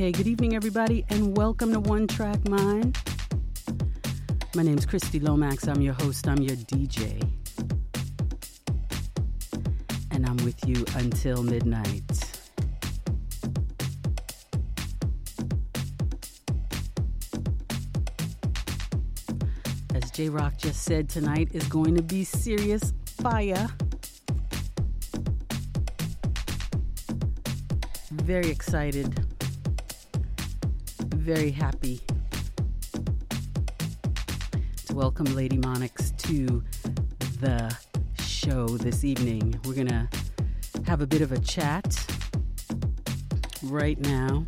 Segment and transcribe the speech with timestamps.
[0.00, 0.16] KPFK.
[0.16, 2.96] Good evening, everybody, and welcome to One Track Mind.
[4.54, 5.68] My name's Christy Lomax.
[5.68, 7.22] I'm your host, I'm your DJ.
[10.10, 12.02] And I'm with you until midnight.
[19.94, 23.68] As J Rock just said, tonight is going to be serious fire.
[28.12, 29.29] Very excited,
[31.20, 32.00] very happy
[34.86, 36.64] to welcome Lady Monix to
[37.40, 37.76] the
[38.24, 39.60] show this evening.
[39.66, 40.08] We're going to
[40.86, 41.94] have a bit of a chat
[43.64, 44.46] right now,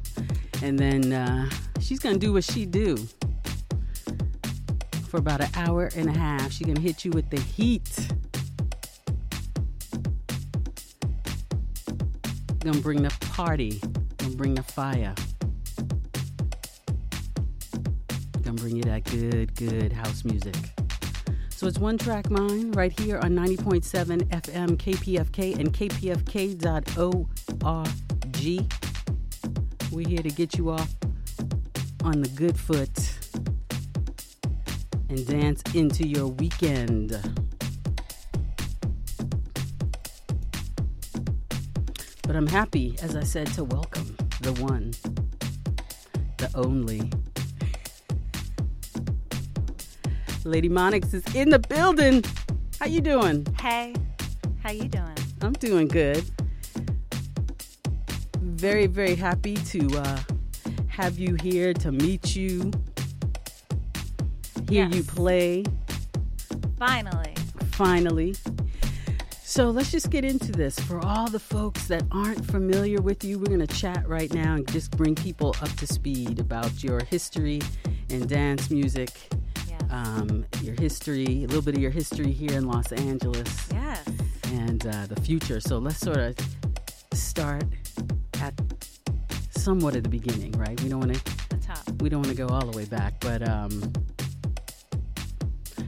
[0.62, 2.96] and then uh, she's going to do what she do
[5.08, 6.52] for about an hour and a half.
[6.52, 8.08] She's going to hit you with the heat.
[12.60, 13.78] Gonna bring the party,
[14.18, 15.14] gonna bring the fire.
[18.52, 20.54] Gonna bring you that good, good house music.
[21.48, 26.68] So it's One Track Mind right here on 90.7 FM KPFK and kpfk.org.
[29.90, 30.94] We're here to get you off
[32.04, 32.90] on the good foot
[35.08, 37.18] and dance into your weekend.
[42.26, 44.92] But I'm happy, as I said, to welcome the one,
[46.36, 47.10] the only.
[50.44, 52.24] Lady Monix is in the building.
[52.80, 53.46] How you doing?
[53.60, 53.94] Hey,
[54.62, 55.16] how you doing?
[55.40, 56.24] I'm doing good.
[58.40, 60.18] Very, very happy to uh,
[60.88, 62.70] have you here to meet you,
[64.68, 64.94] hear Yes.
[64.94, 65.64] you play.
[66.78, 67.34] Finally.
[67.72, 68.34] finally.
[69.42, 70.78] So let's just get into this.
[70.80, 74.54] For all the folks that aren't familiar with you, we're going to chat right now
[74.54, 77.60] and just bring people up to speed about your history
[78.08, 79.10] in dance music.
[79.92, 84.04] Um, your history, a little bit of your history here in Los Angeles, yes.
[84.52, 85.60] and uh, the future.
[85.60, 86.34] So let's sort of
[87.12, 87.64] start
[88.40, 88.54] at
[89.50, 90.80] somewhat at the beginning, right?
[90.82, 92.02] We don't want to The top.
[92.02, 93.92] we don't want to go all the way back, but um,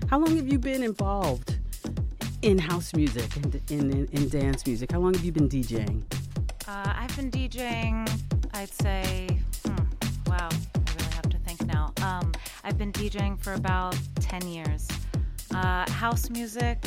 [0.08, 1.56] how long have you been involved
[2.42, 4.92] in house music and in, in, in dance music?
[4.92, 6.02] How long have you been DJing?
[6.68, 8.08] Uh, I've been DJing,
[8.52, 10.48] I'd say, hmm, wow,
[12.64, 14.88] I've been DJing for about 10 years.
[15.54, 16.82] Uh, house music,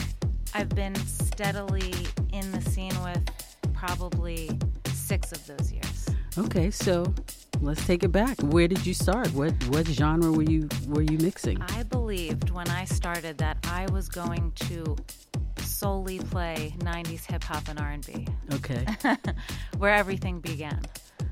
[0.56, 1.94] I've been steadily
[2.34, 3.24] in the scene with
[3.74, 4.50] probably
[4.88, 6.10] six of those years.
[6.36, 7.14] Okay, so
[7.62, 8.40] let's take it back.
[8.42, 9.32] Where did you start?
[9.34, 11.62] What what genre were you were you mixing?
[11.62, 14.96] I believed when I started that I was going to
[15.60, 18.28] solely play 90s hip hop and R&B.
[18.54, 18.86] Okay,
[19.78, 20.82] where everything began.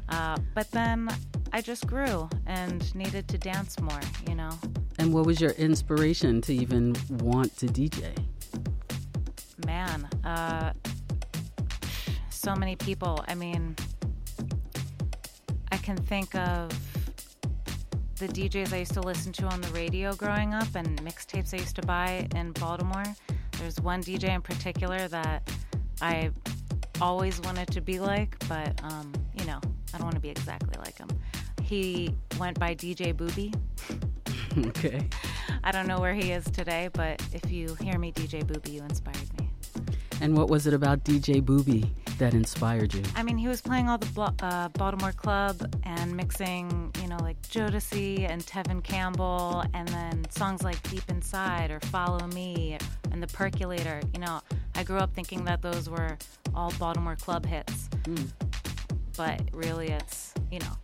[0.09, 1.09] Uh, but then
[1.51, 4.51] I just grew and needed to dance more, you know.
[4.99, 8.13] and what was your inspiration to even want to DJ?
[9.65, 10.73] Man, uh,
[12.29, 13.23] so many people.
[13.27, 13.75] I mean,
[15.71, 16.71] I can think of
[18.17, 21.57] the DJs I used to listen to on the radio growing up and mixtapes I
[21.57, 23.03] used to buy in Baltimore.
[23.59, 25.49] There's one DJ in particular that
[26.01, 26.31] I
[27.01, 29.59] always wanted to be like, but um, you know,
[29.95, 31.07] I don't want to be exactly like him.
[31.63, 33.53] He went by DJ Booby.
[34.67, 35.07] okay,
[35.63, 38.81] I don't know where he is today, but if you hear me DJ Booby, you
[38.83, 39.49] inspired me.
[40.21, 43.03] and what was it about DJ Booby that inspired you?
[43.15, 47.41] I mean, he was playing all the uh, Baltimore club and mixing, you know, like
[47.43, 52.77] Jodeci and Tevin Campbell, and then songs like Deep Inside or Follow Me
[53.11, 54.01] and The Percolator.
[54.13, 54.41] You know,
[54.75, 56.17] I grew up thinking that those were
[56.53, 57.89] all Baltimore club hits,
[59.15, 60.77] but really it's, you know,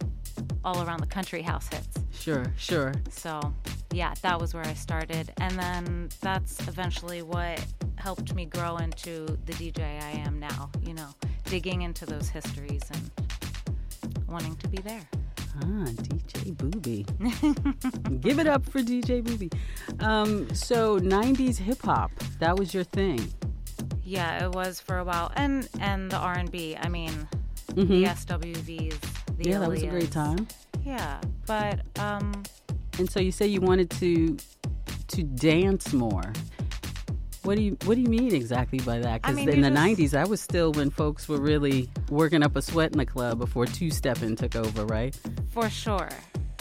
[0.63, 1.97] all around the country house hits.
[2.11, 2.93] Sure, sure.
[3.09, 3.53] So,
[3.91, 5.31] yeah, that was where I started.
[5.39, 7.63] And then that's eventually what
[7.95, 11.09] helped me grow into the DJ I am now, you know,
[11.45, 13.11] digging into those histories and
[14.27, 15.07] wanting to be there.
[15.57, 17.05] Ah, DJ Booby.
[18.21, 19.51] Give it up for DJ Booby.
[19.99, 23.31] Um, so 90s hip hop, that was your thing.
[24.03, 25.31] Yeah, it was for a while.
[25.35, 27.27] And and the R&B, I mean,
[27.75, 27.87] Mhm.
[27.87, 28.99] the SWVs,
[29.37, 30.47] the yeah, that was a great time.
[30.83, 32.43] Yeah, but um
[32.99, 34.37] And so you say you wanted to
[35.07, 36.31] to dance more.
[37.43, 39.21] What do you What do you mean exactly by that?
[39.23, 42.43] I Because mean, in the just- '90s, I was still when folks were really working
[42.43, 45.15] up a sweat in the club before two stepping took over, right?
[45.51, 46.09] For sure.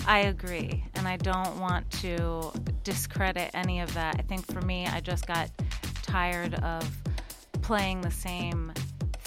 [0.06, 0.82] I agree.
[0.94, 2.50] And I don't want to
[2.84, 4.16] discredit any of that.
[4.18, 5.50] I think for me, I just got
[6.02, 6.82] tired of
[7.60, 8.72] playing the same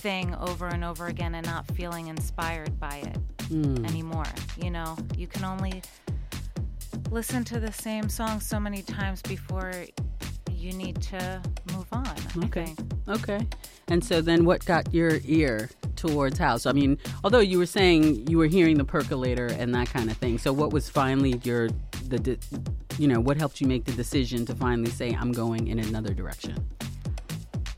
[0.04, 3.18] thing over and over again and not feeling inspired by it
[3.50, 3.88] Mm.
[3.90, 4.26] anymore.
[4.62, 5.82] You know, you can only
[7.10, 9.72] listen to the same song so many times before
[10.52, 11.42] you need to
[11.74, 12.16] move on.
[12.46, 12.76] Okay.
[13.08, 13.48] Okay.
[13.88, 16.66] And so then what got your ear towards house?
[16.66, 20.18] I mean, although you were saying you were hearing the percolator and that kind of
[20.18, 20.38] thing.
[20.38, 21.70] So what was finally your
[22.08, 22.38] the de-
[22.98, 26.14] you know, what helped you make the decision to finally say I'm going in another
[26.14, 26.56] direction?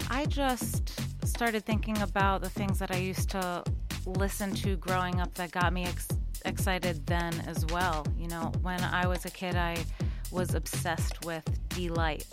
[0.10, 3.63] I just started thinking about the things that I used to
[4.05, 6.08] listen to growing up that got me ex-
[6.46, 8.05] excited then as well.
[8.17, 9.77] You know, when I was a kid, I
[10.32, 12.27] was obsessed with Deee-Lite.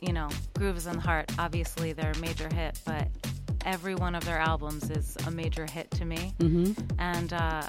[0.00, 3.08] You know, Grooves in the Heart, obviously they're a major hit, but
[3.66, 6.34] every one of their albums is a major hit to me.
[6.38, 6.74] Mhm.
[6.98, 7.62] And uh,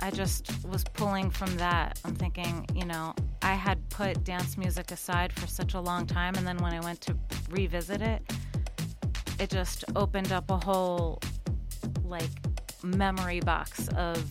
[0.00, 1.98] I just was pulling from that.
[2.04, 6.34] I'm thinking, you know, I had put dance music aside for such a long time,
[6.36, 7.16] and then when I went to
[7.48, 8.22] revisit it,
[9.40, 11.20] it just opened up a whole
[12.04, 12.28] like
[12.82, 14.22] memory box of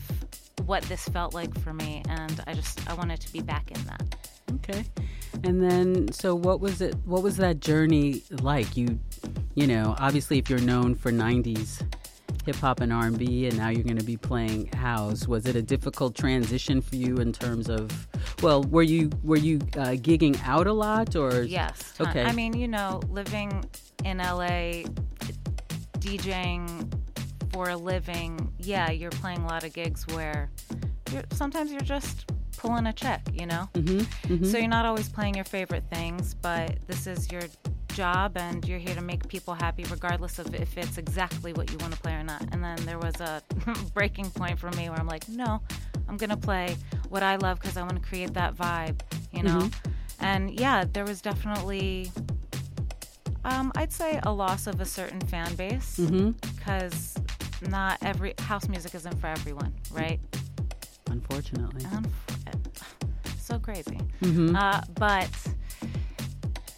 [0.66, 3.82] what this felt like for me, and I just I wanted to be back in
[3.84, 4.16] that.
[4.54, 4.84] Okay.
[5.44, 8.76] And then so what was it what was that journey like?
[8.76, 8.98] You
[9.54, 11.82] you know, obviously if you're known for 90s
[12.46, 15.62] hip hop and R&B and now you're going to be playing house, was it a
[15.62, 18.08] difficult transition for you in terms of
[18.42, 21.92] well, were you were you uh, gigging out a lot or Yes.
[21.96, 22.24] ton- Okay.
[22.24, 23.64] I mean, you know, living
[24.04, 24.84] in LA,
[25.98, 26.92] DJing
[27.52, 30.50] for a living, yeah, you're playing a lot of gigs where
[31.12, 33.68] you're, sometimes you're just pulling a check, you know?
[33.74, 34.06] Mhm.
[34.28, 34.46] Mhm.
[34.50, 37.42] So you're not always playing your favorite things, but this is your
[37.92, 41.78] job and you're here to make people happy regardless of if it's exactly what you
[41.78, 42.42] want to play or not.
[42.52, 43.42] And then there was a
[43.94, 45.60] breaking point for me where I'm like, no,
[46.08, 46.76] I'm going to play
[47.08, 49.00] what I love because I want to create that vibe,
[49.32, 49.68] you know?
[50.20, 52.12] And yeah, there was definitely,
[53.44, 57.14] um, I'd say, a loss of a certain fan base because
[57.68, 60.20] not every house music isn't for everyone, right?
[61.10, 61.82] Unfortunately.
[61.84, 62.10] Unf-
[63.38, 63.98] so crazy.
[64.22, 64.54] Mhm.
[64.56, 65.28] Uh, but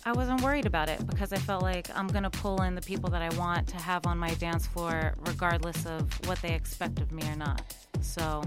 [0.05, 2.81] I wasn't worried about it because I felt like I'm going to pull in the
[2.81, 6.99] people that I want to have on my dance floor, regardless of what they expect
[7.01, 7.63] of me or not.
[8.01, 8.43] So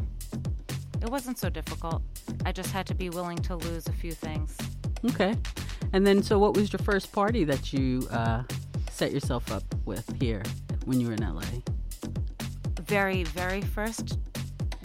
[1.02, 2.02] it wasn't so difficult.
[2.46, 4.58] I just had to be willing to lose a few things.
[5.06, 5.36] Okay.
[5.96, 8.44] And then so what was your first party that you uh,
[8.92, 10.44] set yourself up with here
[10.84, 11.42] when you were in LA?
[12.82, 14.20] Very, very first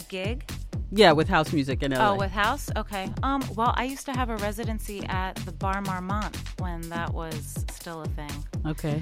[0.07, 0.49] gig.
[0.89, 2.11] Yeah, with house music in LA.
[2.13, 2.69] Oh, with house?
[2.77, 3.09] Okay.
[3.23, 7.65] Um, well, I used to have a residency at the Bar Marmont when that was
[7.71, 8.45] still a thing.
[8.65, 9.01] Okay.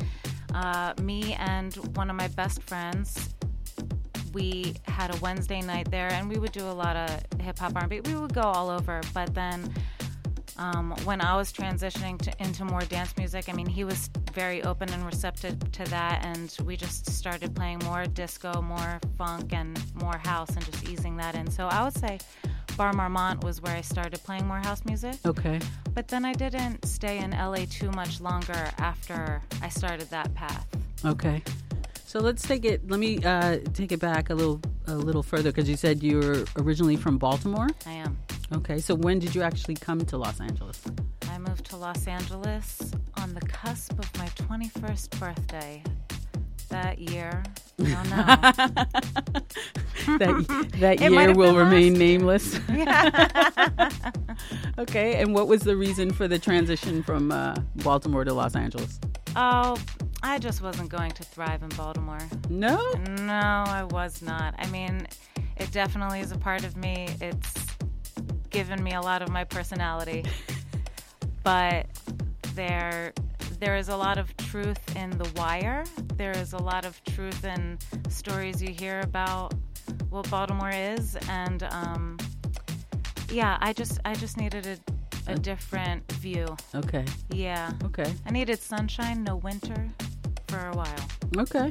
[0.55, 3.29] uh, me and one of my best friends
[4.33, 7.99] we had a wednesday night there and we would do a lot of hip-hop r&b
[8.01, 9.73] we would go all over but then
[10.59, 14.61] um, when i was transitioning to, into more dance music i mean he was very
[14.63, 19.81] open and receptive to that and we just started playing more disco more funk and
[19.95, 22.19] more house and just easing that in so i would say
[22.77, 25.59] bar marmont was where i started playing more house music Okay.
[25.93, 30.65] but then I didn't stay in LA too much longer after I started that path.
[31.03, 31.43] Okay.
[32.05, 32.89] So let's take it.
[32.89, 36.17] Let me uh, take it back a little, a little further because you said you
[36.19, 37.67] were originally from Baltimore.
[37.85, 38.17] I am.
[38.53, 38.79] Okay.
[38.79, 40.81] So when did you actually come to Los Angeles?
[41.29, 45.83] I moved to Los Angeles on the cusp of my 21st birthday.
[46.69, 47.43] That year,
[47.79, 48.85] I don't know.
[50.17, 51.99] That that year will remain year.
[51.99, 52.59] nameless.
[54.79, 55.21] okay.
[55.21, 58.99] And what was the reason for the transition from uh, Baltimore to Los Angeles?
[59.35, 59.77] oh,
[60.23, 62.19] I just wasn't going to thrive in Baltimore.
[62.49, 62.77] No.
[63.21, 64.55] No, I was not.
[64.57, 65.07] I mean,
[65.57, 67.07] it definitely is a part of me.
[67.21, 67.53] It's
[68.49, 70.25] given me a lot of my personality.
[71.43, 71.85] but
[72.55, 73.13] there
[73.59, 75.83] there is a lot of truth in The Wire.
[76.15, 77.77] There is a lot of truth in
[78.09, 79.53] stories you hear about
[80.09, 82.17] what Baltimore is and um,
[83.31, 86.55] yeah, I just I just needed a, a different view.
[86.73, 87.05] Okay.
[87.31, 87.71] Yeah.
[87.83, 88.11] Okay.
[88.25, 89.87] I needed sunshine, no winter
[90.47, 91.09] for a while.
[91.37, 91.69] Okay.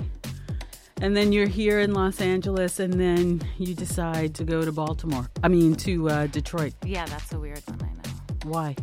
[1.00, 5.30] And then you're here in Los Angeles, and then you decide to go to Baltimore.
[5.44, 6.74] I mean, to uh, Detroit.
[6.84, 8.50] Yeah, that's a weird one, I know.
[8.50, 8.74] Why?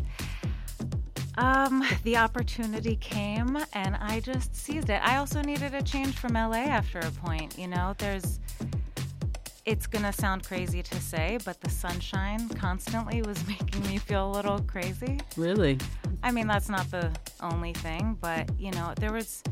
[1.38, 5.02] Um, the opportunity came and I just seized it.
[5.04, 7.58] I also needed a change from LA after a point.
[7.58, 8.40] You know, there's,
[9.66, 14.32] it's gonna sound crazy to say, but the sunshine constantly was making me feel a
[14.32, 15.20] little crazy.
[15.36, 15.78] Really?
[16.24, 19.44] I mean, that's not the only thing, but you know, there was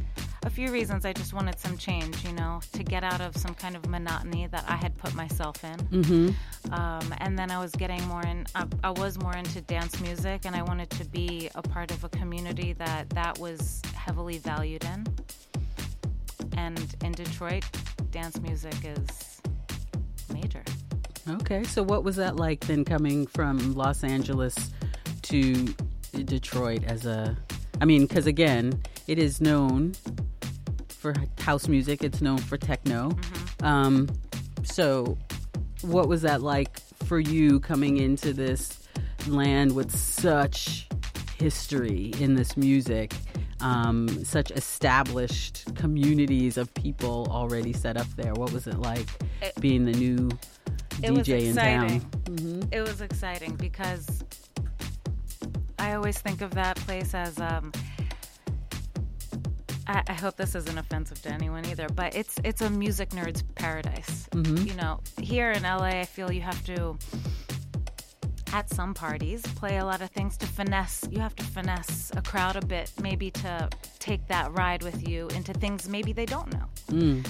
[0.46, 3.54] a few reasons I just wanted some change, you know, to get out of some
[3.54, 5.78] kind of monotony that I had put myself in.
[5.78, 6.74] Mm-hmm.
[6.74, 8.46] Um, and then I was getting more in.
[8.56, 12.04] I, I was more into dance music, and I wanted to be a part of
[12.04, 15.06] a community that that was heavily valued in.
[16.58, 17.64] And in Detroit,
[18.12, 19.42] dance music is
[20.34, 20.64] major.
[21.30, 24.72] Okay, so what was that like then coming from Los Angeles
[25.24, 25.74] to
[26.26, 27.38] Detroit as a
[27.82, 29.94] I mean, cuz again, it is known
[31.04, 33.10] for house music, it's known for techno.
[33.10, 33.66] Mm-hmm.
[33.66, 34.10] Um
[34.64, 35.18] so
[35.82, 38.80] what was that like for you coming into this
[39.28, 40.88] land with such
[41.38, 43.14] history in this music?
[43.60, 48.34] Um, such established communities of people already set up there.
[48.34, 49.08] What was it like
[49.42, 50.30] It- being the new
[51.02, 51.84] It was DJ in town?
[51.86, 52.02] exciting.
[52.38, 54.06] hmm It was exciting because
[55.80, 57.72] I always think of that place as um
[59.88, 63.44] I, I hope this isn't offensive to anyone either, but it's it's a music nerd's
[63.56, 64.28] paradise.
[64.32, 64.66] Mhm.
[64.68, 66.98] You know, here in LA I feel you have to
[68.54, 72.22] at some parties play a lot of things to finesse you have to finesse a
[72.22, 73.68] crowd a bit maybe to
[73.98, 77.26] take that ride with you into things maybe they don't know Mm.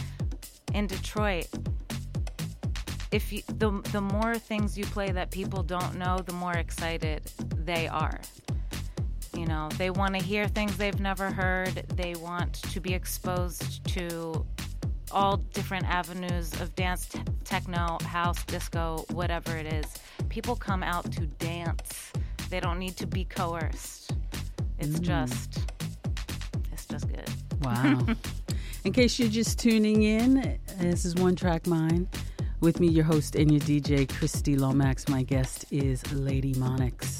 [0.74, 1.48] in Detroit,
[3.12, 7.22] if you, the the more things you play that people don't know, the more excited
[7.56, 8.20] they are.
[9.36, 11.74] You know, they want to hear things they've never heard.
[11.96, 14.46] They want to be exposed to
[15.12, 19.86] all different avenues of dance, t- techno, house, disco, whatever it is.
[20.30, 22.12] People come out to dance.
[22.50, 24.12] They don't need to be coerced.
[24.80, 25.02] It's mm.
[25.02, 25.60] just,
[26.72, 27.30] it's just good.
[27.62, 28.06] Wow.
[28.84, 32.08] in case you're just tuning in, this is One Track Mind.
[32.60, 35.10] With me, your host and your DJ, Christy Lomax.
[35.10, 37.13] My guest is Lady Monix,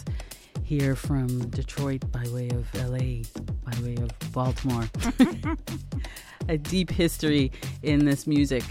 [0.64, 3.24] here from Detroit by way of LA,
[3.64, 4.90] by way of Baltimore.
[6.50, 8.64] A deep history in this music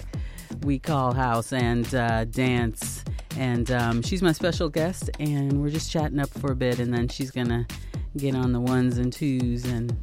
[0.63, 3.05] we call house and uh, dance.
[3.37, 6.93] And um, she's my special guest, and we're just chatting up for a bit, and
[6.93, 7.67] then she's gonna
[8.17, 9.97] get on the ones and twos and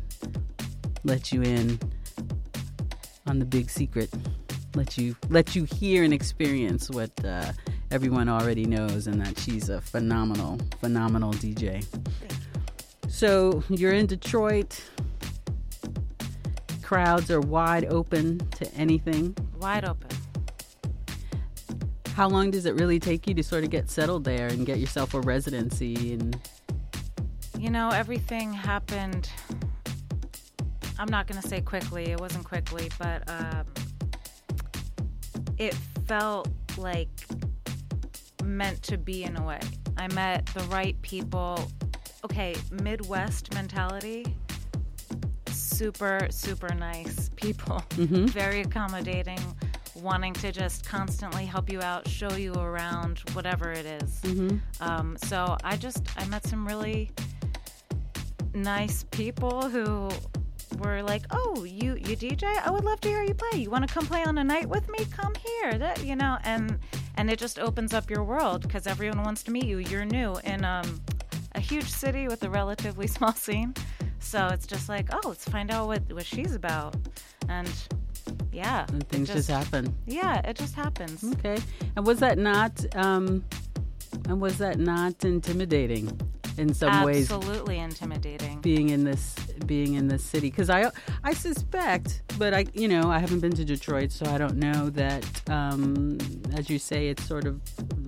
[1.04, 1.80] let you in
[3.28, 4.10] on the big secret.
[4.80, 7.52] Let you let you hear and experience what uh,
[7.92, 11.86] everyone already knows, and that she's a phenomenal, phenomenal DJ.
[13.10, 14.82] So you're in Detroit.
[16.82, 19.36] Crowds are wide open to anything.
[19.60, 20.08] Wide open.
[22.14, 24.80] How long does it really take you to sort of get settled there and get
[24.80, 26.14] yourself a residency?
[26.14, 26.40] And
[27.58, 29.30] You know, everything happened.
[30.98, 33.66] I'm not going to say quickly, it wasn't quickly, but um,
[35.60, 35.76] it
[36.08, 37.10] felt like
[38.44, 39.60] meant to be in a way.
[39.98, 41.60] I met the right people.
[42.26, 44.26] Okay, Midwest mentality.
[45.48, 47.84] Super, super nice people.
[48.32, 49.40] Very accommodating,
[49.96, 54.22] wanting to just constantly help you out, show you around, whatever it is.
[54.82, 57.12] Um, so I just, I met some really
[58.54, 60.10] nice people who
[60.80, 62.44] were like, "Oh, you you DJ?
[62.44, 63.60] I would love to hear you play.
[63.60, 65.06] You want to come play on a night with me?
[65.06, 66.80] Come here." That you know, and
[67.16, 69.78] and it just opens up your world because everyone wants to meet you.
[69.78, 71.02] You're new in um,
[71.56, 73.74] a huge city with a relatively small scene,
[74.20, 76.96] so it's just like, oh, let's find out what what she's about,
[77.48, 77.72] and
[78.52, 79.96] yeah, and things just, happen.
[80.06, 81.24] Yeah, it just happens.
[81.24, 81.58] Okay.
[81.96, 83.44] And was that not um
[84.26, 86.20] and was that not intimidating
[86.58, 88.60] in some ways Absolutely intimidating.
[88.62, 89.36] being in this
[89.66, 90.92] being in this city cuz I
[91.24, 94.90] I suspect but I you know I haven't been to Detroit so I don't know
[94.92, 96.18] that um
[96.56, 97.60] as you say it's sort of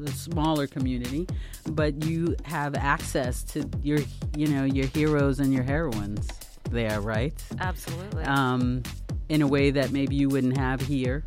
[0.05, 1.27] a smaller community
[1.71, 3.99] but you have access to your
[4.35, 6.27] you know your heroes and your heroines
[6.71, 8.23] there right Absolutely.
[8.23, 8.81] um,
[9.29, 11.23] in a way that maybe you wouldn't have here.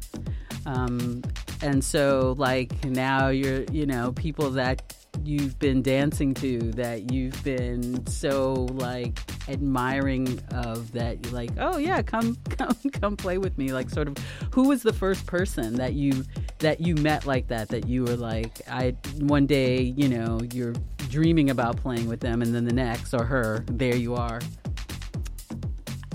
[0.66, 1.22] Um,
[1.62, 7.42] and so, like, now you're, you know, people that you've been dancing to, that you've
[7.44, 13.56] been so, like, admiring of, that you're like, oh, yeah, come, come, come play with
[13.58, 13.72] me.
[13.72, 14.16] Like, sort of,
[14.52, 16.24] who was the first person that you,
[16.58, 20.74] that you met like that, that you were like, I, one day, you know, you're
[21.08, 24.40] dreaming about playing with them, and then the next, or her, there you are.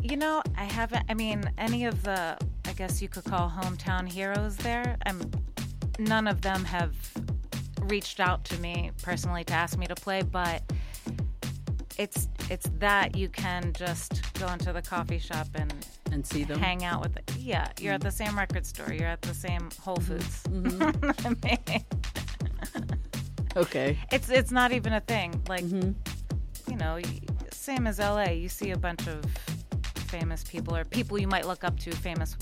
[0.01, 1.05] You know, I haven't.
[1.07, 4.97] I mean, any of the, I guess you could call hometown heroes there.
[5.05, 5.21] I'm.
[5.99, 6.95] None of them have
[7.89, 10.61] reached out to me personally to ask me to play, but
[11.97, 15.73] it's it's that you can just go into the coffee shop and
[16.11, 16.59] And see them.
[16.59, 17.17] hang out with.
[17.17, 17.35] It.
[17.37, 18.93] Yeah, you're at the same record store.
[18.93, 20.17] You're at the same Whole mm-hmm.
[20.17, 20.43] Foods.
[20.49, 21.27] Mm-hmm.
[21.27, 21.83] I mean,
[23.55, 23.97] Okay.
[24.11, 25.41] it's it's not even a thing.
[25.47, 25.91] Like, mm-hmm.
[26.71, 26.99] you know,
[27.51, 28.29] same as LA.
[28.29, 29.23] You see a bunch of
[30.07, 31.91] famous people or people you might look up to.
[31.91, 32.35] Famous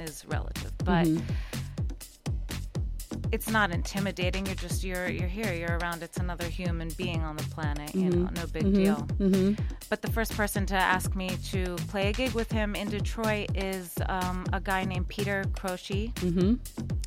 [0.00, 1.57] is relative, but mm-hmm.
[3.32, 4.46] It's not intimidating.
[4.46, 5.52] You're just you're you're here.
[5.52, 6.02] You're around.
[6.02, 7.94] It's another human being on the planet.
[7.94, 8.96] You know, no big deal.
[9.18, 9.62] Mm-hmm.
[9.88, 13.56] But the first person to ask me to play a gig with him in Detroit
[13.56, 16.08] is um, a guy named Peter Croce.
[16.16, 16.54] Mm-hmm.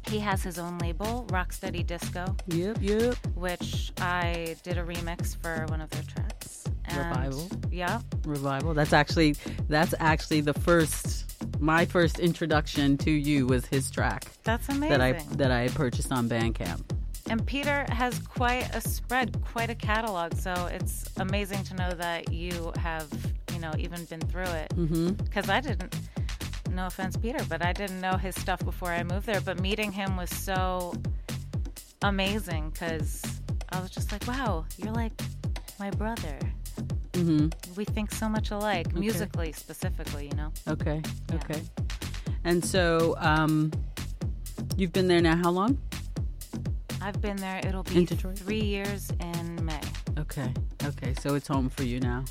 [0.10, 3.16] He has his own label, Rocksteady Disco, Yep, yep.
[3.36, 6.64] which I did a remix for one of their tracks.
[6.86, 7.48] And- Revival.
[7.72, 8.02] Yeah.
[8.26, 8.74] Revival.
[8.74, 9.36] That's actually
[9.70, 11.21] that's actually the first
[11.62, 14.90] my first introduction to you was his track That's amazing.
[14.90, 16.82] that I that I purchased on Bandcamp.
[17.30, 20.34] And Peter has quite a spread, quite a catalog.
[20.36, 23.08] So it's amazing to know that you have,
[23.54, 24.70] you know, even been through it.
[24.76, 25.12] Mm-hmm.
[25.12, 25.96] Because I didn't,
[26.72, 29.40] no offense, Peter, but I didn't know his stuff before I moved there.
[29.40, 30.94] But meeting him was so
[32.02, 33.22] amazing because
[33.70, 35.14] I was just like, wow, you're like
[35.80, 36.38] my brother.
[37.22, 37.74] Mm-hmm.
[37.76, 40.52] We think so much alike, musically specifically, you know?
[40.68, 41.02] Okay.
[41.30, 41.36] Yeah.
[41.36, 41.62] Okay.
[42.44, 43.72] And so um
[44.78, 45.78] you've been there now how long?
[47.02, 48.38] I've been there, it'll be In Detroit?
[48.38, 49.80] three years in May.
[50.20, 50.54] Okay.
[50.86, 51.14] Okay.
[51.20, 52.24] So it's home for you now.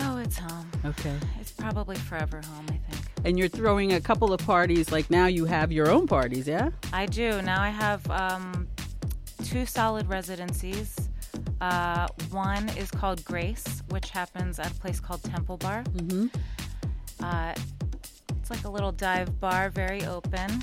[0.00, 0.68] Oh, it's home.
[0.84, 1.14] Okay.
[1.40, 3.04] It's probably forever home, I think.
[3.24, 6.70] And you're throwing a couple of parties like now you have your own parties, yeah?
[6.92, 7.40] I do.
[7.42, 8.68] Now I have um,
[9.44, 11.05] two solid residencies.
[11.60, 15.84] Uh, one is called Grace, which happens at a place called Temple Bar.
[15.84, 16.26] Mm-hmm.
[17.22, 17.54] Uh,
[18.30, 20.62] it's like a little dive bar, very open.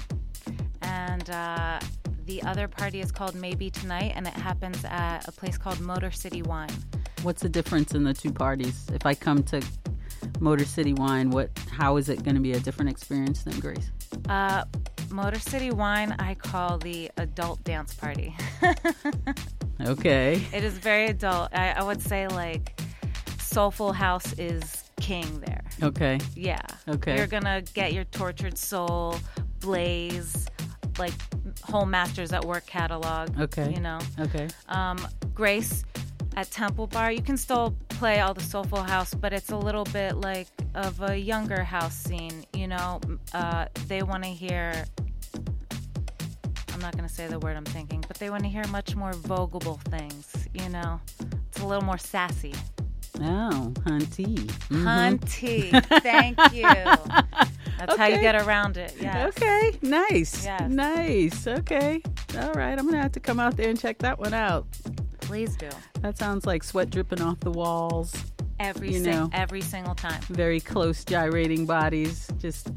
[0.82, 1.80] And uh,
[2.26, 6.12] the other party is called Maybe Tonight, and it happens at a place called Motor
[6.12, 6.70] City Wine.
[7.24, 8.88] What's the difference in the two parties?
[8.94, 9.62] If I come to
[10.40, 13.92] Motor City Wine, what how is it going to be a different experience than Grace?
[14.30, 14.64] Uh,
[15.10, 18.36] Motor City Wine, I call the adult dance party.
[19.86, 20.42] Okay.
[20.54, 21.50] It is very adult.
[21.54, 22.80] I, I would say like
[23.40, 25.64] Soulful House is king there.
[25.82, 26.20] Okay.
[26.36, 26.62] Yeah.
[26.88, 27.18] Okay.
[27.18, 29.18] You're gonna get your Tortured Soul,
[29.60, 30.48] Blaze,
[30.98, 31.14] like
[31.64, 33.40] whole Masters at Work catalog.
[33.40, 33.72] Okay.
[33.74, 34.48] You know, Okay.
[34.70, 34.98] um,
[35.34, 35.84] Grace
[36.36, 37.12] at Temple Bar.
[37.12, 41.02] You can still play all the Soulful House, but it's a little bit like of
[41.02, 42.46] a younger house scene.
[42.54, 43.00] You know,
[43.34, 44.86] uh, they want to hear.
[46.84, 48.94] I'm not going to say the word I'm thinking, but they want to hear much
[48.94, 50.30] more vogable things.
[50.54, 51.00] You know,
[51.48, 52.54] it's a little more sassy.
[53.22, 54.36] Oh, hunty.
[54.68, 54.84] Mhm.
[54.84, 56.64] Hunty, thank you.
[56.64, 58.96] That's how you get around it.
[59.00, 59.28] Yeah.
[59.28, 59.78] Okay.
[59.82, 60.44] Nice.
[60.44, 60.70] Yes.
[60.70, 61.48] Nice.
[61.48, 62.02] Okay.
[62.38, 62.78] All right.
[62.78, 64.68] I'm gonna have to come out there and check that one out.
[65.22, 65.70] Please do.
[66.02, 68.14] That sounds like sweat dripping off the walls.
[68.60, 69.30] Every You sing- know.
[69.32, 70.20] every single time.
[70.24, 72.28] Very close gyrating bodies.
[72.40, 72.72] Just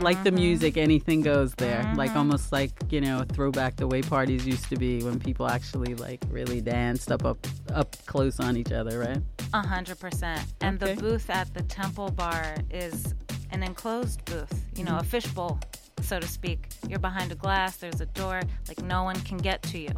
[0.00, 0.38] like the Mm-hmm.
[0.38, 1.90] music, anything goes there.
[1.96, 5.94] Like almost like you know, throwback the way parties used to be when people actually
[5.94, 7.38] like really danced up up
[7.72, 9.22] up close on each other, right?
[9.52, 10.42] A hundred percent.
[10.60, 10.94] And Okay.
[10.94, 13.14] the booth at the Temple Bar is
[13.50, 14.64] an enclosed booth.
[14.76, 15.60] You know, a fishbowl,
[16.02, 16.68] so to speak.
[16.88, 17.76] You're behind a glass.
[17.76, 18.40] There's a door.
[18.68, 19.90] Like no one can get to you.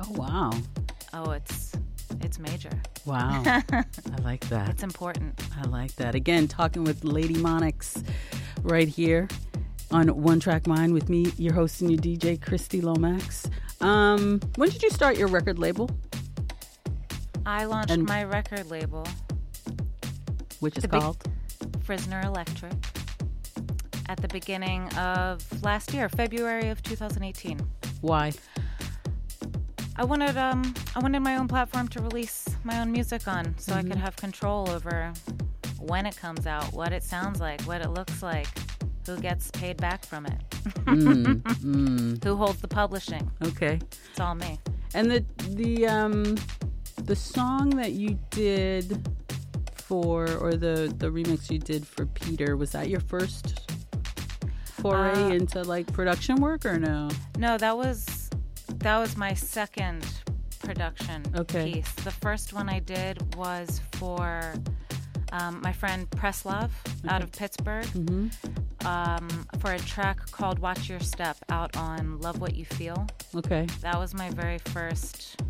[0.00, 0.50] Oh wow.
[1.12, 1.72] Oh, it's
[2.22, 2.70] it's major.
[3.04, 3.42] Wow.
[3.46, 3.84] I
[4.24, 4.70] like that.
[4.70, 5.38] It's important.
[5.62, 6.14] I like that.
[6.14, 8.02] Again, talking with Lady Monix
[8.62, 9.28] right here
[9.90, 13.48] on One Track Mind with me, your host and your DJ, Christy Lomax.
[13.80, 15.90] Um, when did you start your record label,
[17.44, 19.06] I launched And- my record label,
[20.60, 21.18] which is called?
[21.86, 22.72] Frisner Electric,
[24.08, 27.60] at the beginning of last year, February of 2018.
[28.00, 28.32] Why?
[29.98, 33.72] I wanted um I wanted my own platform to release my own music on so
[33.74, 33.88] I Mm-hmm.
[33.92, 35.12] could have control over
[35.78, 38.48] when it comes out, what it sounds like, what it looks like,
[39.06, 40.40] who gets paid back from it,
[40.86, 43.30] Mm, mm, who holds the publishing.
[43.44, 43.78] okay.
[44.10, 44.58] It's all me.
[44.94, 46.36] And the the um
[47.04, 49.06] the song that you did
[49.74, 53.60] for or the the remix you did for Peter was that your first
[54.64, 57.08] foray Uh, into like production work or no?
[57.38, 58.25] No, that was
[58.78, 60.04] that was my second
[60.60, 61.72] production Okay.
[61.74, 61.92] piece.
[61.92, 64.54] The first one I did was for
[65.32, 66.70] um, my friend Preslov
[67.08, 68.86] out of Pittsburgh Mm-hmm.
[68.86, 69.28] um,
[69.60, 73.06] for a track called "Watch Your Step" out on Love What You Feel.
[73.34, 73.66] Okay.
[73.80, 75.40] That was my very first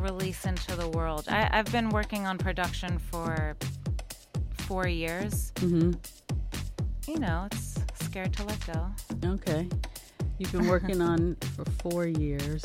[0.00, 1.26] release into the world.
[1.28, 3.56] I, I've been working on production for
[4.58, 5.52] four years.
[5.56, 5.92] Mm-hmm.
[7.10, 8.86] You know, it's scared to let go.
[9.24, 9.68] Okay.
[10.38, 12.62] You've been working on for four years,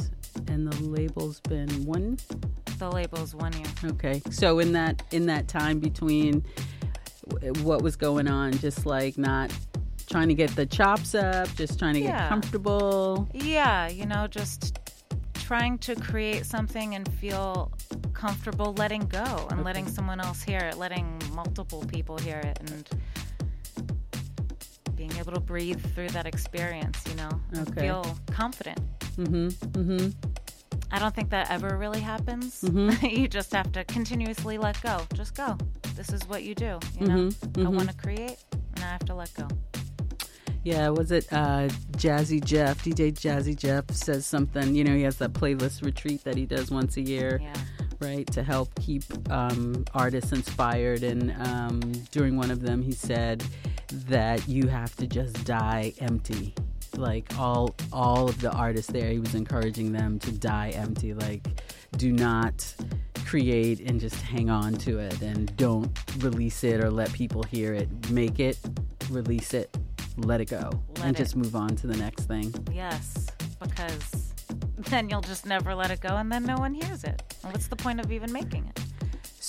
[0.48, 2.18] and the label's been one.
[2.78, 3.68] The label's one year.
[3.86, 4.22] Okay.
[4.30, 6.44] So in that in that time between,
[7.62, 8.52] what was going on?
[8.54, 9.54] Just like not
[10.10, 13.30] trying to get the chops up, just trying to get comfortable.
[13.34, 14.78] Yeah, you know, just
[15.36, 17.72] trying to create something and feel
[18.14, 22.90] comfortable letting go and letting someone else hear it, letting multiple people hear it, and
[25.02, 27.82] being able to breathe through that experience, you know, and Okay.
[27.82, 28.78] feel confident.
[29.18, 29.48] Mm-hmm.
[29.82, 30.10] Mm-hmm.
[30.92, 32.62] I don't think that ever really happens.
[32.62, 33.04] Mm-hmm.
[33.22, 35.02] you just have to continuously let go.
[35.16, 35.58] Just go.
[35.96, 36.78] This is what you do.
[37.00, 37.34] You know, Mhm,
[37.66, 37.74] I mhm.
[37.78, 38.38] want to create,
[38.76, 39.48] and I have to let go.
[40.64, 42.84] Yeah, was it uh, Jazzy Jeff?
[42.84, 44.76] DJ Jazzy Jeff says something.
[44.76, 47.54] You know, he has that playlist retreat that he does once a year, Yeah.
[48.00, 51.02] right, to help keep um, artists inspired.
[51.02, 51.80] And um,
[52.12, 53.44] during one of them, he said
[54.08, 56.54] that you have to just die empty.
[56.98, 61.14] Like all, all of the artists there, he was encouraging them to die empty.
[61.14, 61.48] Like,
[61.98, 62.74] do not
[63.26, 65.90] create and just hang on to it, and don't
[66.24, 67.88] release it or let people hear it.
[68.12, 68.60] Make it,
[69.10, 69.76] release it,
[70.18, 72.54] let it go, Let and it- just move on to the next thing.
[72.74, 73.28] Yes,
[73.62, 74.34] because
[74.90, 77.22] then you'll just never let it go, and then no one hears it.
[77.42, 78.80] What's the point of even making it?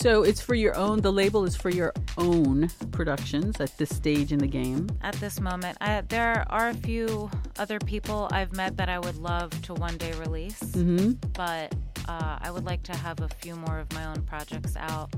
[0.02, 1.00] So it's for your own.
[1.00, 4.88] The label is for your own productions at this stage in the game.
[5.00, 9.14] At this moment, I, there are a few other people I've met that I would
[9.14, 11.12] love to one day release, Mm-hmm.
[11.34, 11.72] but
[12.08, 15.14] uh, I would like to have a few more of my own projects out,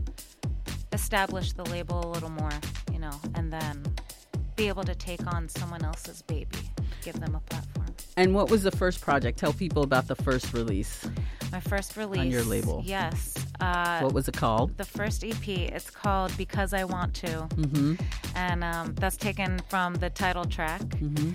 [0.92, 2.52] establish the label a little more,
[2.92, 3.82] you know, and then
[4.54, 6.58] be able to take on someone else's baby,
[7.02, 7.83] give them a platform.
[8.16, 9.38] And what was the first project?
[9.38, 11.09] Tell people about the first release.
[11.50, 12.83] My first release on your label.
[12.85, 13.35] Yes.
[13.61, 14.77] Uh, What was it called?
[14.77, 15.48] the first EP.
[15.48, 17.94] It's called Because I Want to, Mm-hmm.
[18.37, 20.81] and um, that's taken from the title track.
[20.81, 21.31] Mm-hmm.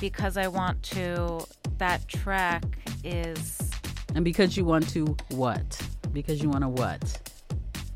[0.00, 1.44] Because I Want to,
[1.78, 2.64] that track
[3.04, 3.58] is
[4.14, 5.80] And because you want to what?
[6.12, 7.30] Because you want to what?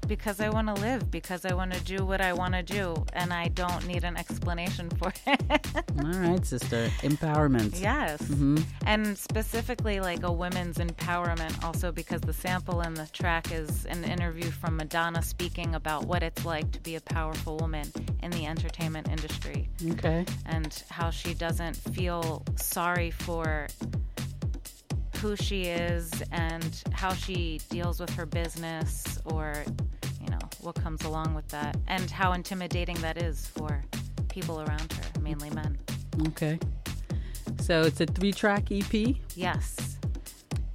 [0.09, 3.05] Because I want to live, because I want to do what I want to do,
[3.13, 5.41] and I don't need an explanation for it.
[6.03, 6.91] All right, sister.
[7.03, 7.81] Empowerment.
[7.81, 8.21] yes.
[8.23, 8.57] Mm-hmm.
[8.87, 14.05] And specifically, like a women's empowerment, also because the sample in the track is an
[14.05, 17.87] interview from Madonna speaking about what it's like to be a powerful woman
[18.23, 19.69] in the entertainment industry.
[19.91, 20.25] Okay.
[20.47, 23.69] and how she doesn't feel sorry for
[25.21, 29.65] who she is and how she deals with her business or
[30.21, 33.85] you know what comes along with that and how intimidating that is for
[34.29, 35.77] people around her mainly men.
[36.29, 36.59] Okay.
[37.61, 39.99] So it's a three-track EP, yes.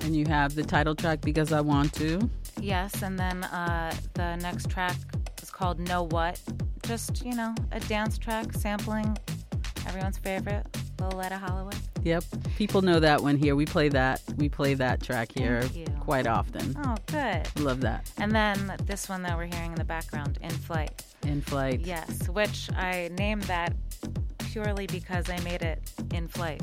[0.01, 2.29] And you have the title track "Because I Want to."
[2.59, 4.95] yes and then uh, the next track
[5.41, 6.39] is called know what.
[6.83, 9.17] Just you know a dance track sampling
[9.87, 10.65] everyone's favorite
[10.97, 12.23] loleatta holloway Yep.
[12.57, 13.55] People know that one here.
[13.55, 14.21] We play that.
[14.37, 15.63] We play that track here
[16.01, 16.75] quite often.
[16.83, 18.11] oh good Love that.
[18.17, 21.03] And then this one that we're hearing in the background, In Flight.
[21.25, 21.79] In flight.
[21.81, 23.73] Yes, which I named that
[24.39, 25.81] purely because I made it
[26.13, 26.61] in flight.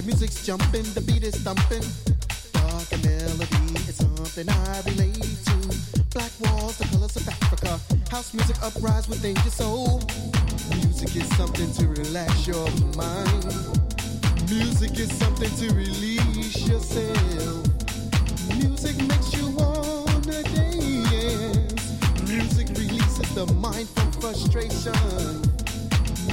[0.00, 1.84] The music's jumping, the beat is thumping.
[2.54, 5.56] Dark and melody is something I relate to.
[6.14, 7.78] Black walls, the colors of Africa.
[8.10, 9.50] House music uprise with danger.
[9.50, 10.00] soul.
[10.76, 13.44] Music is something to relax your mind.
[14.48, 17.68] Music is something to release yourself.
[18.56, 21.76] Music makes you wanna dance.
[22.26, 24.96] Music releases the mind from frustration.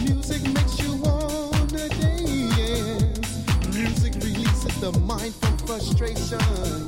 [0.08, 0.87] Music makes you
[4.80, 6.87] the mind from frustration.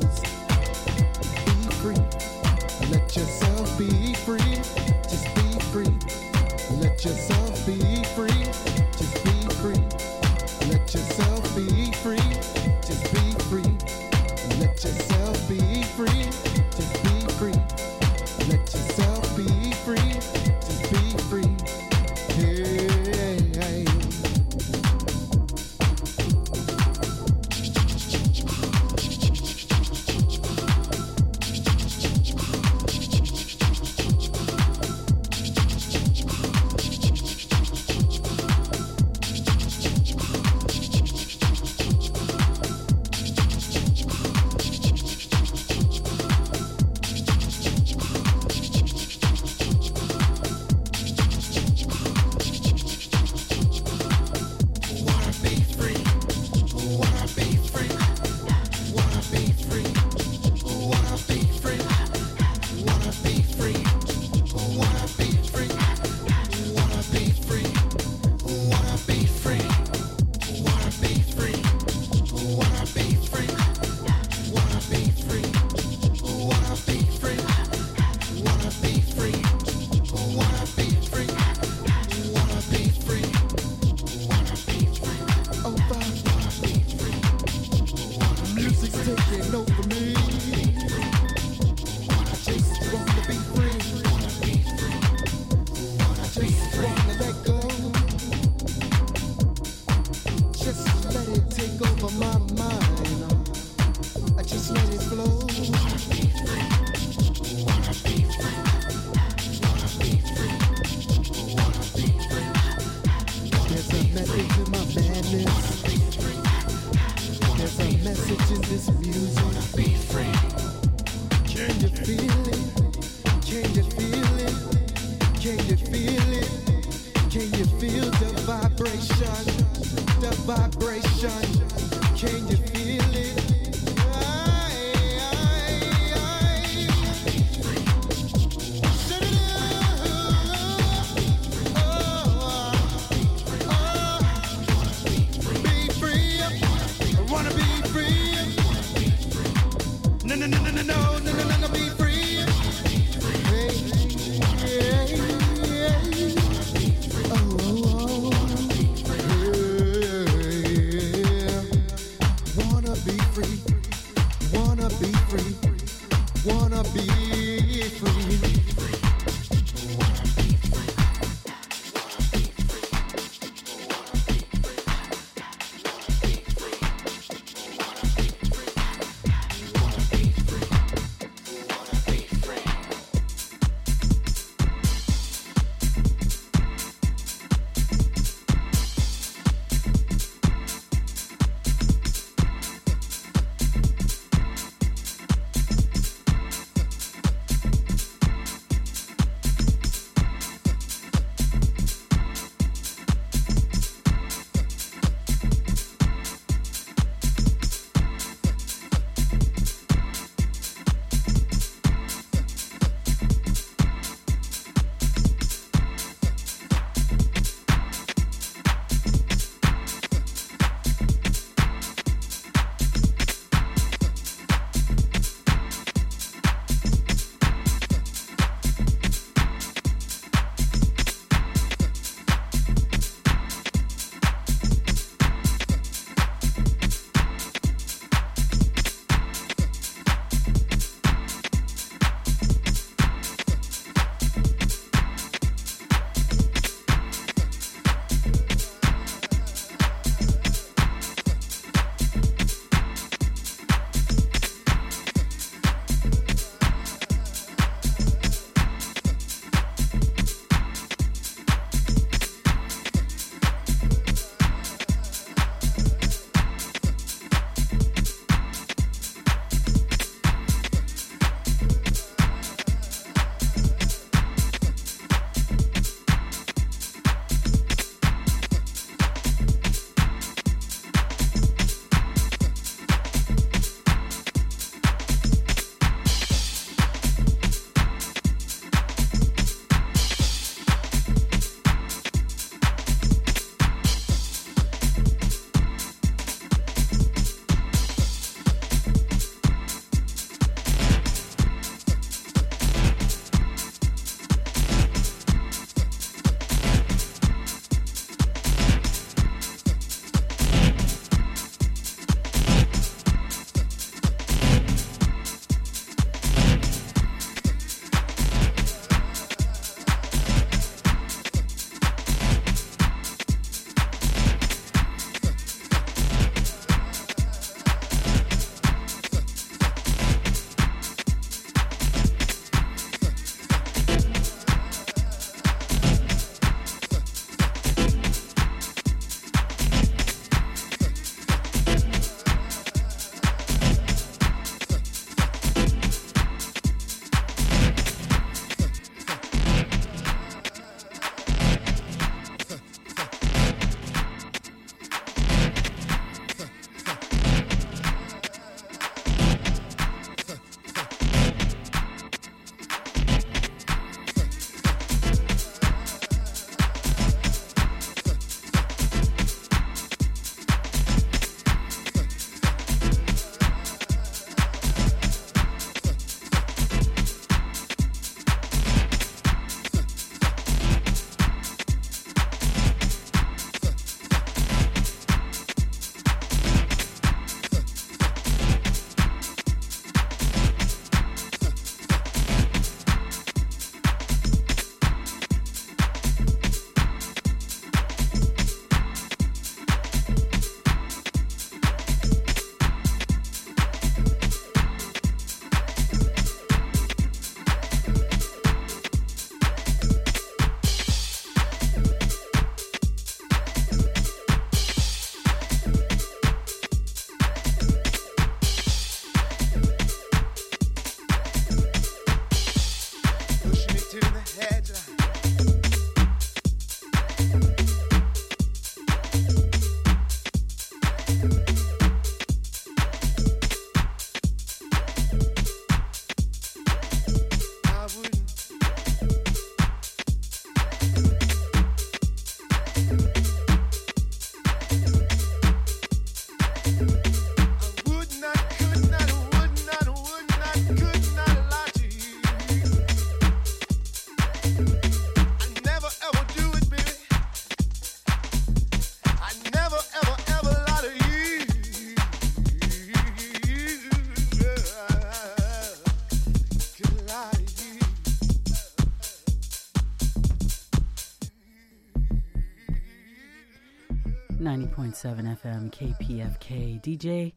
[474.68, 476.82] 90.7 FM KPFK.
[476.82, 477.32] DJ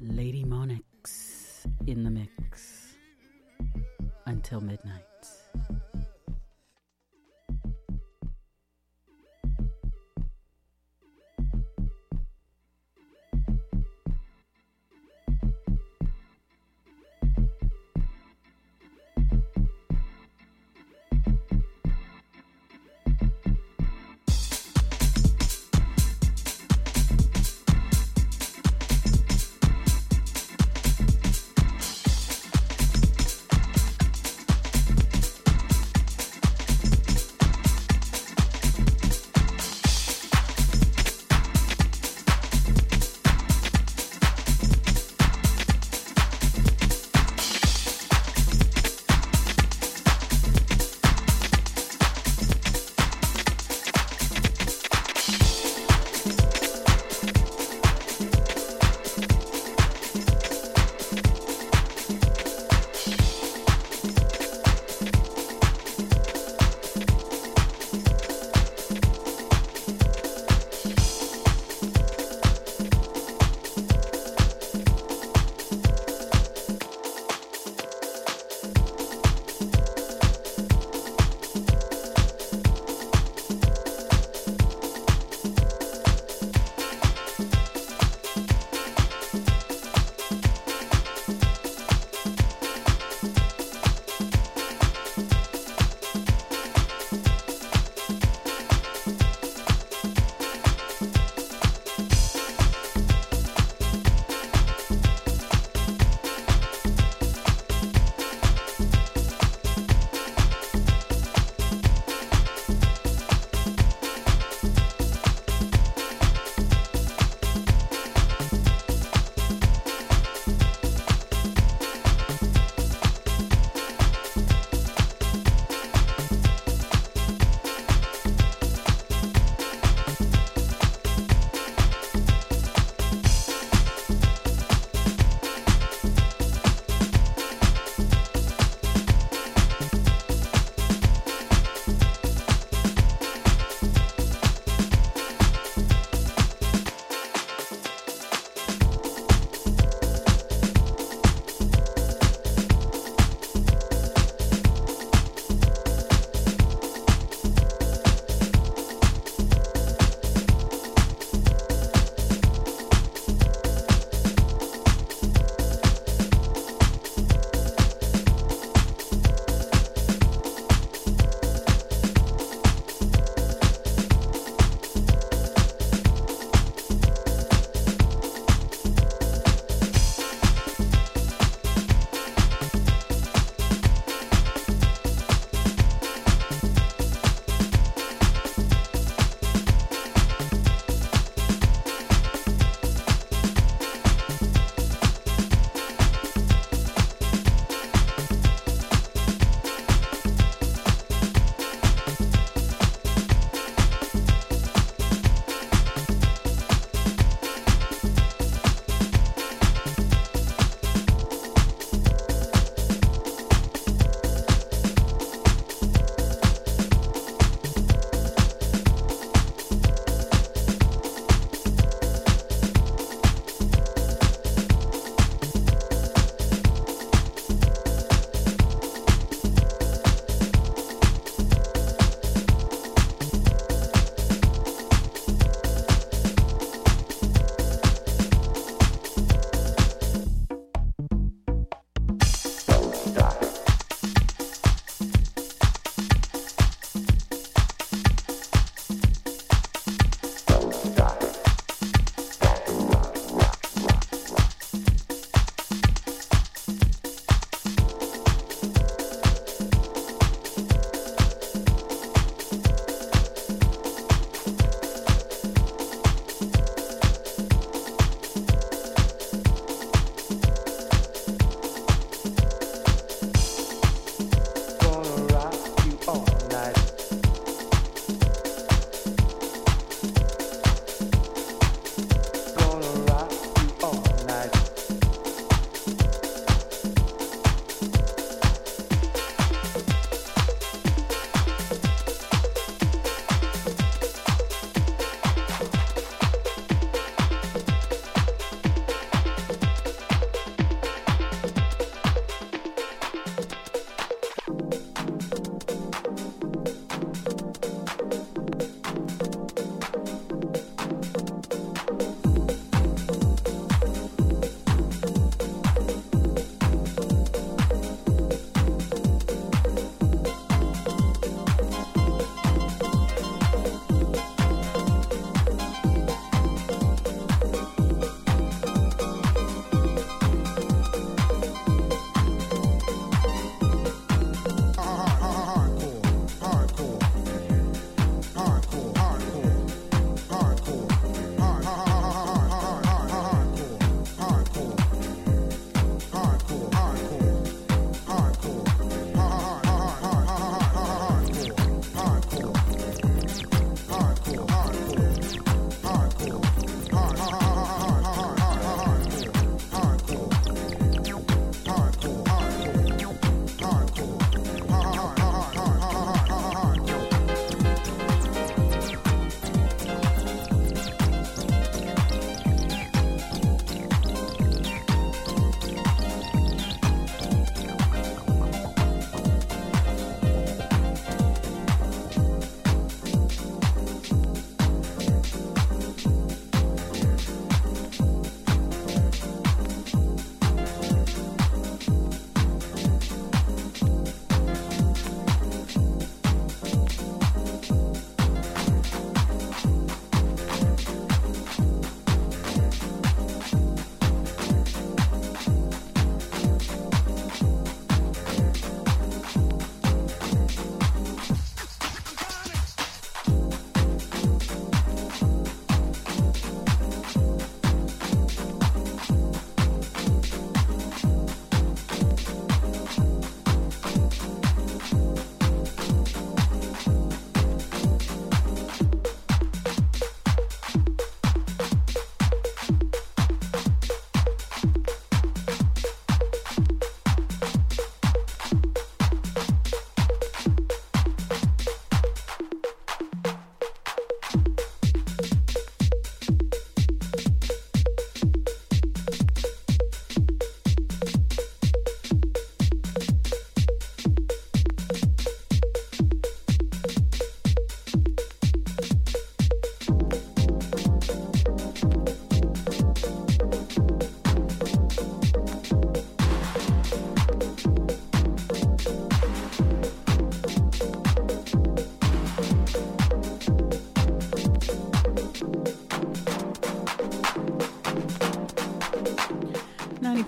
[0.00, 2.96] Lady Monix in the mix
[4.26, 5.09] until midnight.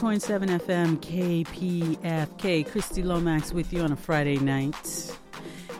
[0.03, 1.47] 101.7 FM
[2.01, 2.69] KPFK.
[2.69, 5.17] Christy Lomax with you on a Friday night.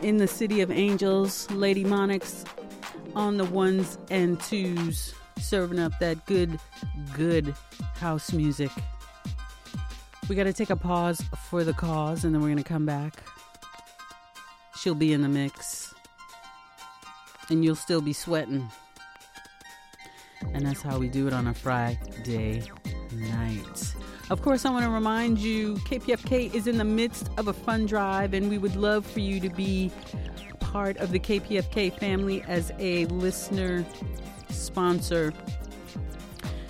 [0.01, 2.47] In the City of Angels, Lady Monix
[3.15, 6.57] on the ones and twos, serving up that good,
[7.17, 7.53] good
[7.95, 8.71] house music.
[10.29, 12.85] We got to take a pause for the cause and then we're going to come
[12.85, 13.15] back.
[14.79, 15.93] She'll be in the mix.
[17.49, 18.69] And you'll still be sweating.
[20.53, 22.63] And that's how we do it on a Friday
[23.11, 23.92] night.
[24.29, 27.89] Of course, I want to remind you KPFK is in the midst of a fund
[27.89, 29.91] drive, and we would love for you to be
[30.59, 33.85] part of the KPFK family as a listener
[34.49, 35.33] sponsor.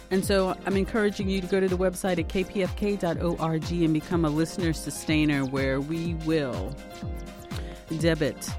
[0.10, 4.30] And so I'm encouraging you to go to the website at kpfk.org and become a
[4.30, 6.76] listener sustainer where we will
[8.00, 8.50] debit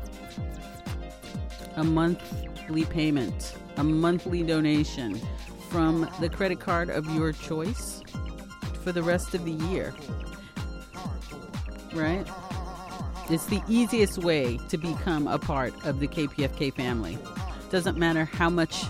[1.77, 5.21] a monthly payment, a monthly donation
[5.69, 8.04] from the credit card of your choice
[8.85, 9.95] for the rest of the year.
[11.95, 12.27] Right?
[13.31, 17.17] It's the easiest way to become a part of the KPFK family.
[17.71, 18.85] Doesn't matter how much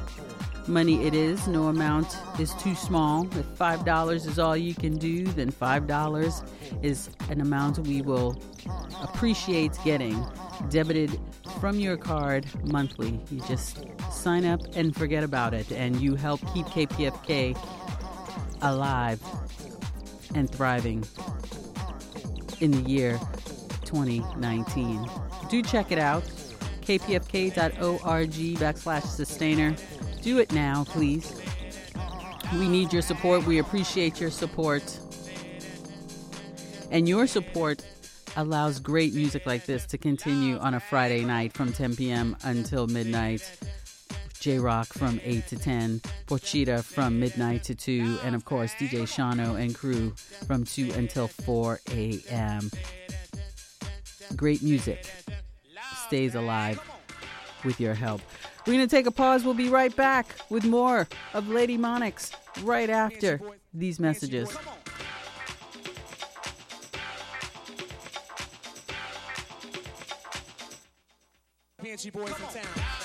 [0.67, 3.27] money it is, no amount is too small.
[3.39, 6.49] If $5 is all you can do, then $5
[6.83, 8.43] is an amount we will
[9.03, 10.27] appreciate getting
[10.71, 11.21] debited
[11.61, 13.21] from your card monthly.
[13.31, 17.57] You just sign up and forget about it, and you help keep KPFK
[18.63, 19.21] alive
[20.35, 21.05] and thriving
[22.61, 23.18] in the year
[23.85, 25.09] 2019.
[25.49, 26.24] Do check it out,
[26.82, 29.74] kpfk.org backslash sustainer.
[30.22, 31.41] Do it now, please.
[32.55, 33.47] We need your support.
[33.47, 35.01] We appreciate your support.
[36.91, 37.85] And your support
[38.37, 42.37] allows great music like this to continue on a Friday night from 10 p.m.
[42.45, 43.59] until midnight.
[44.45, 49.05] J Rock from 8 to 10, Pochita from midnight to 2, and of course DJ
[49.05, 50.11] Shano and crew
[50.47, 52.71] from 2 until 4 a.m.
[54.37, 55.07] Great music
[56.07, 56.79] stays alive
[57.65, 58.21] with your help.
[58.67, 59.47] We're going to take a pause.
[59.47, 63.41] We'll be right back with more of Lady Monix right after
[63.73, 64.55] these messages.
[72.13, 73.04] boys in town.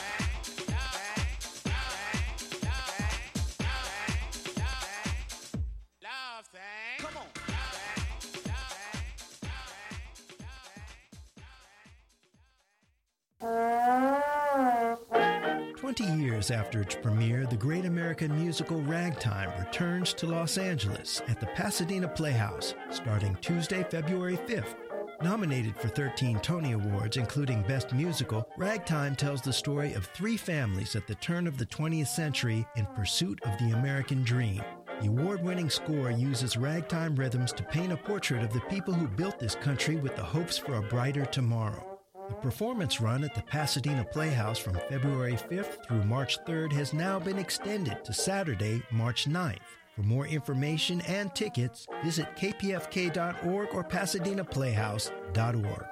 [15.79, 21.39] 20 years after its premiere, the great American musical Ragtime returns to Los Angeles at
[21.39, 24.75] the Pasadena Playhouse starting Tuesday, February 5th.
[25.23, 30.95] Nominated for 13 Tony Awards, including Best Musical, Ragtime tells the story of three families
[30.95, 34.61] at the turn of the 20th century in pursuit of the American dream.
[35.01, 39.07] The award winning score uses ragtime rhythms to paint a portrait of the people who
[39.07, 41.88] built this country with the hopes for a brighter tomorrow.
[42.29, 47.17] The performance run at the Pasadena Playhouse from February 5th through March 3rd has now
[47.19, 49.57] been extended to Saturday, March 9th.
[49.95, 55.85] For more information and tickets, visit kpfk.org or pasadenaplayhouse.org.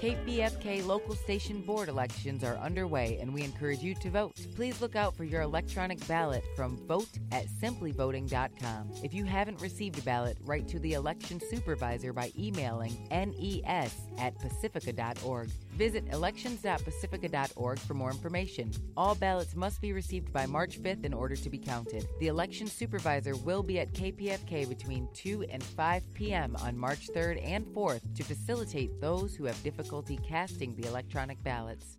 [0.00, 4.34] KPFK local station board elections are underway and we encourage you to vote.
[4.54, 8.90] Please look out for your electronic ballot from vote at simplyvoting.com.
[9.02, 14.38] If you haven't received a ballot, write to the election supervisor by emailing nes at
[14.38, 15.50] pacifica.org.
[15.76, 18.70] Visit elections.pacifica.org for more information.
[18.96, 22.06] All ballots must be received by March 5th in order to be counted.
[22.18, 26.56] The election supervisor will be at KPFK between 2 and 5 p.m.
[26.62, 31.98] on March 3rd and 4th to facilitate those who have difficulty casting the electronic ballots.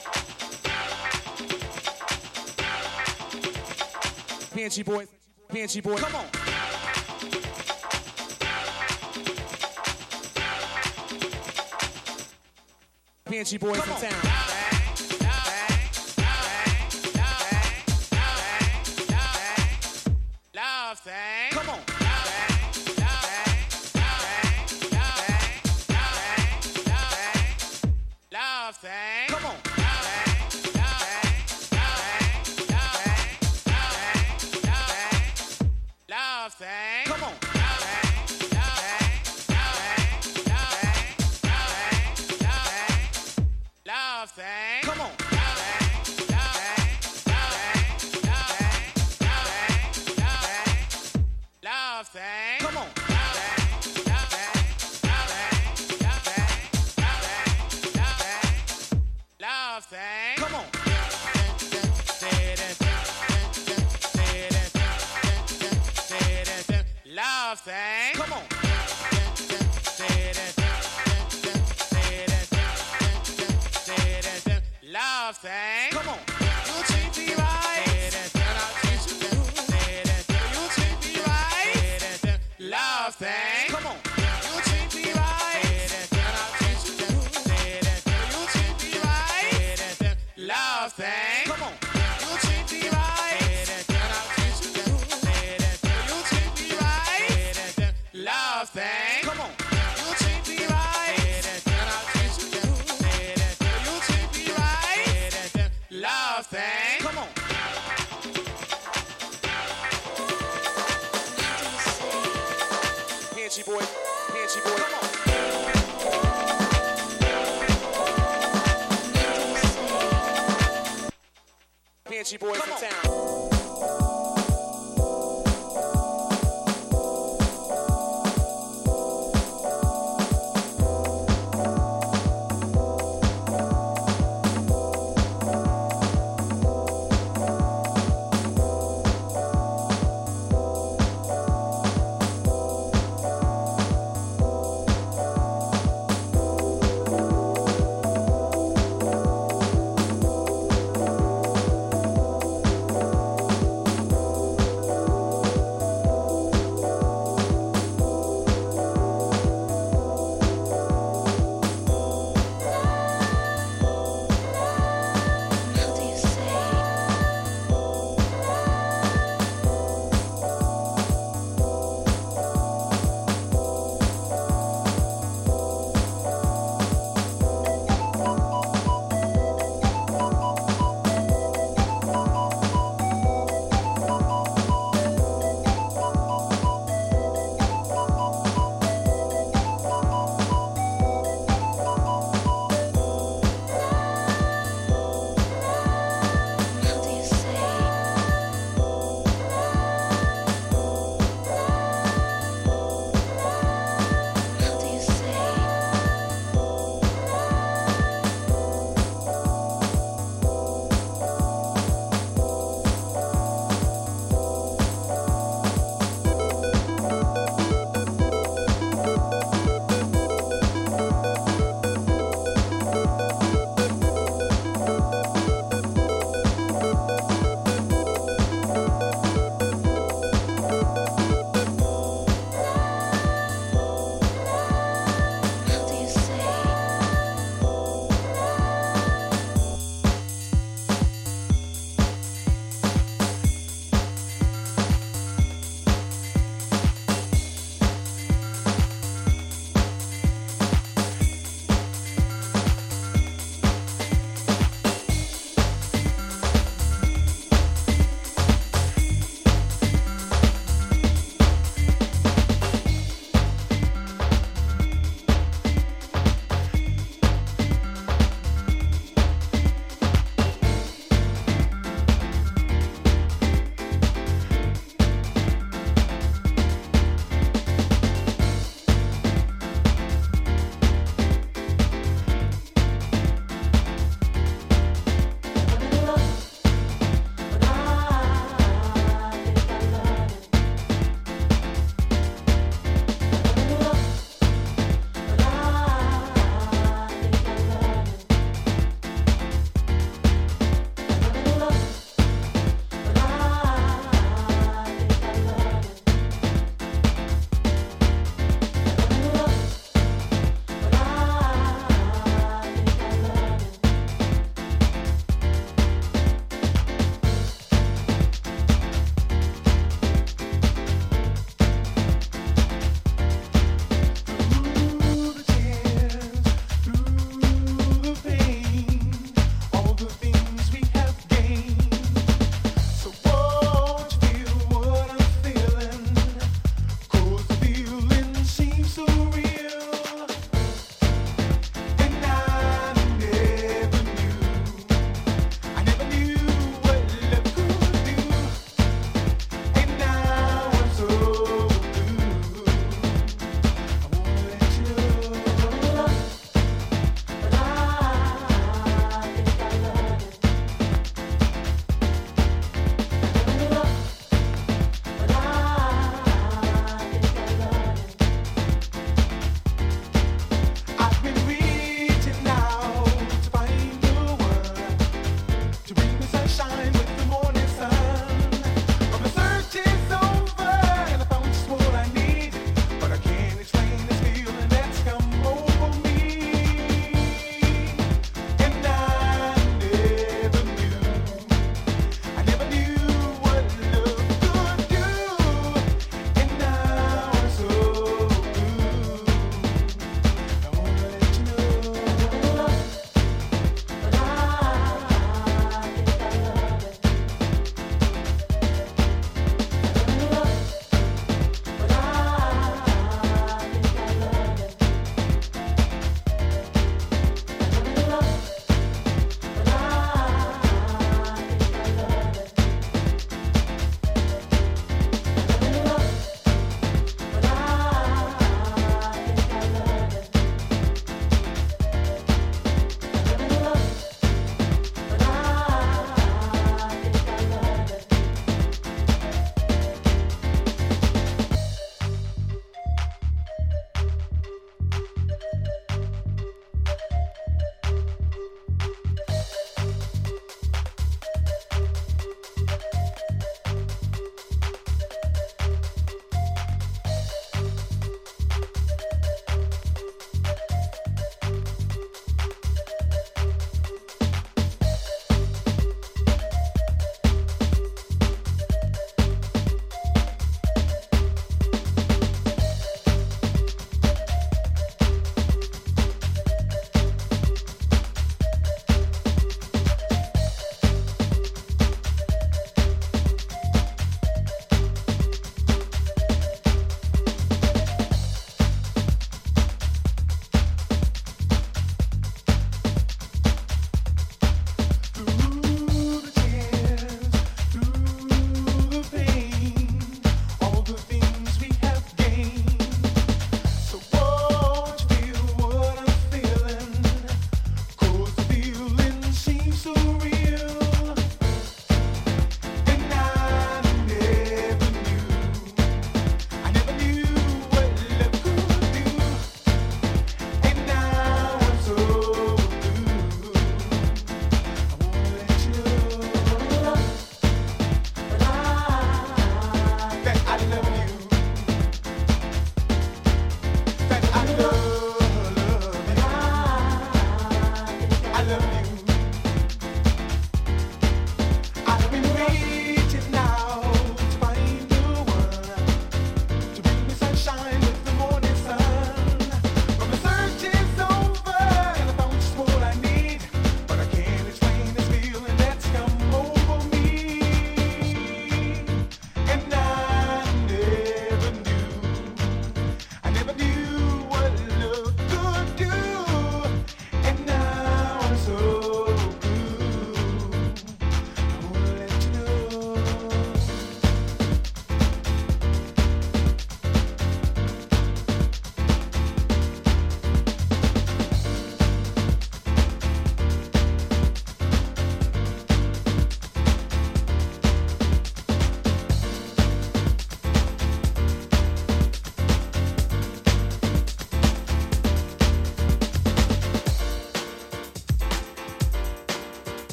[4.61, 5.07] Panchy boys,
[5.49, 5.99] Panchy boys.
[5.99, 6.25] Come on.
[13.25, 14.01] Panchy boys Come in on.
[14.01, 14.21] town.
[20.53, 21.50] Love thing.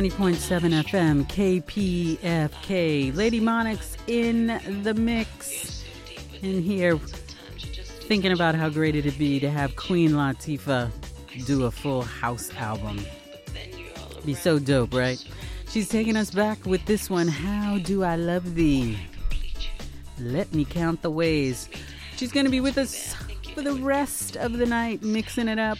[0.00, 3.14] 90.7 FM, KPFK.
[3.14, 4.46] Lady Monix in
[4.82, 5.84] the mix.
[6.40, 10.90] In here, thinking about how great it'd be to have Queen Latifah
[11.44, 12.98] do a full house album.
[14.24, 15.22] Be so dope, right?
[15.68, 18.98] She's taking us back with this one, How Do I Love Thee?
[20.18, 21.68] Let me count the ways.
[22.16, 23.14] She's going to be with us
[23.52, 25.76] for the rest of the night, mixing it up.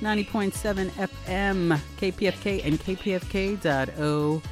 [0.00, 4.42] 90.7 FM, KPFK, and kpfk.org.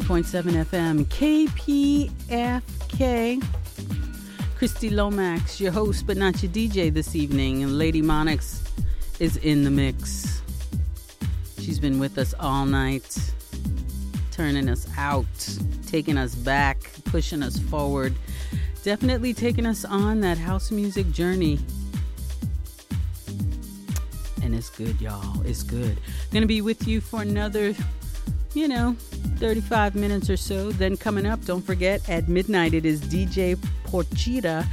[0.00, 1.04] 90.7 FM,
[2.38, 3.44] KPFK.
[4.56, 7.62] Christy Lomax, your host, but not your DJ this evening.
[7.62, 8.66] And Lady Monix
[9.20, 10.40] is in the mix.
[11.58, 13.18] She's been with us all night,
[14.30, 15.26] turning us out,
[15.86, 18.14] taking us back, pushing us forward,
[18.82, 21.58] definitely taking us on that house music journey.
[24.42, 25.40] And and it's good, y'all.
[25.46, 25.98] It's good.
[26.30, 27.74] Gonna be with you for another,
[28.54, 28.94] you know,
[29.38, 30.70] 35 minutes or so.
[30.72, 33.56] Then coming up, don't forget, at midnight, it is DJ
[33.86, 34.66] Porchita.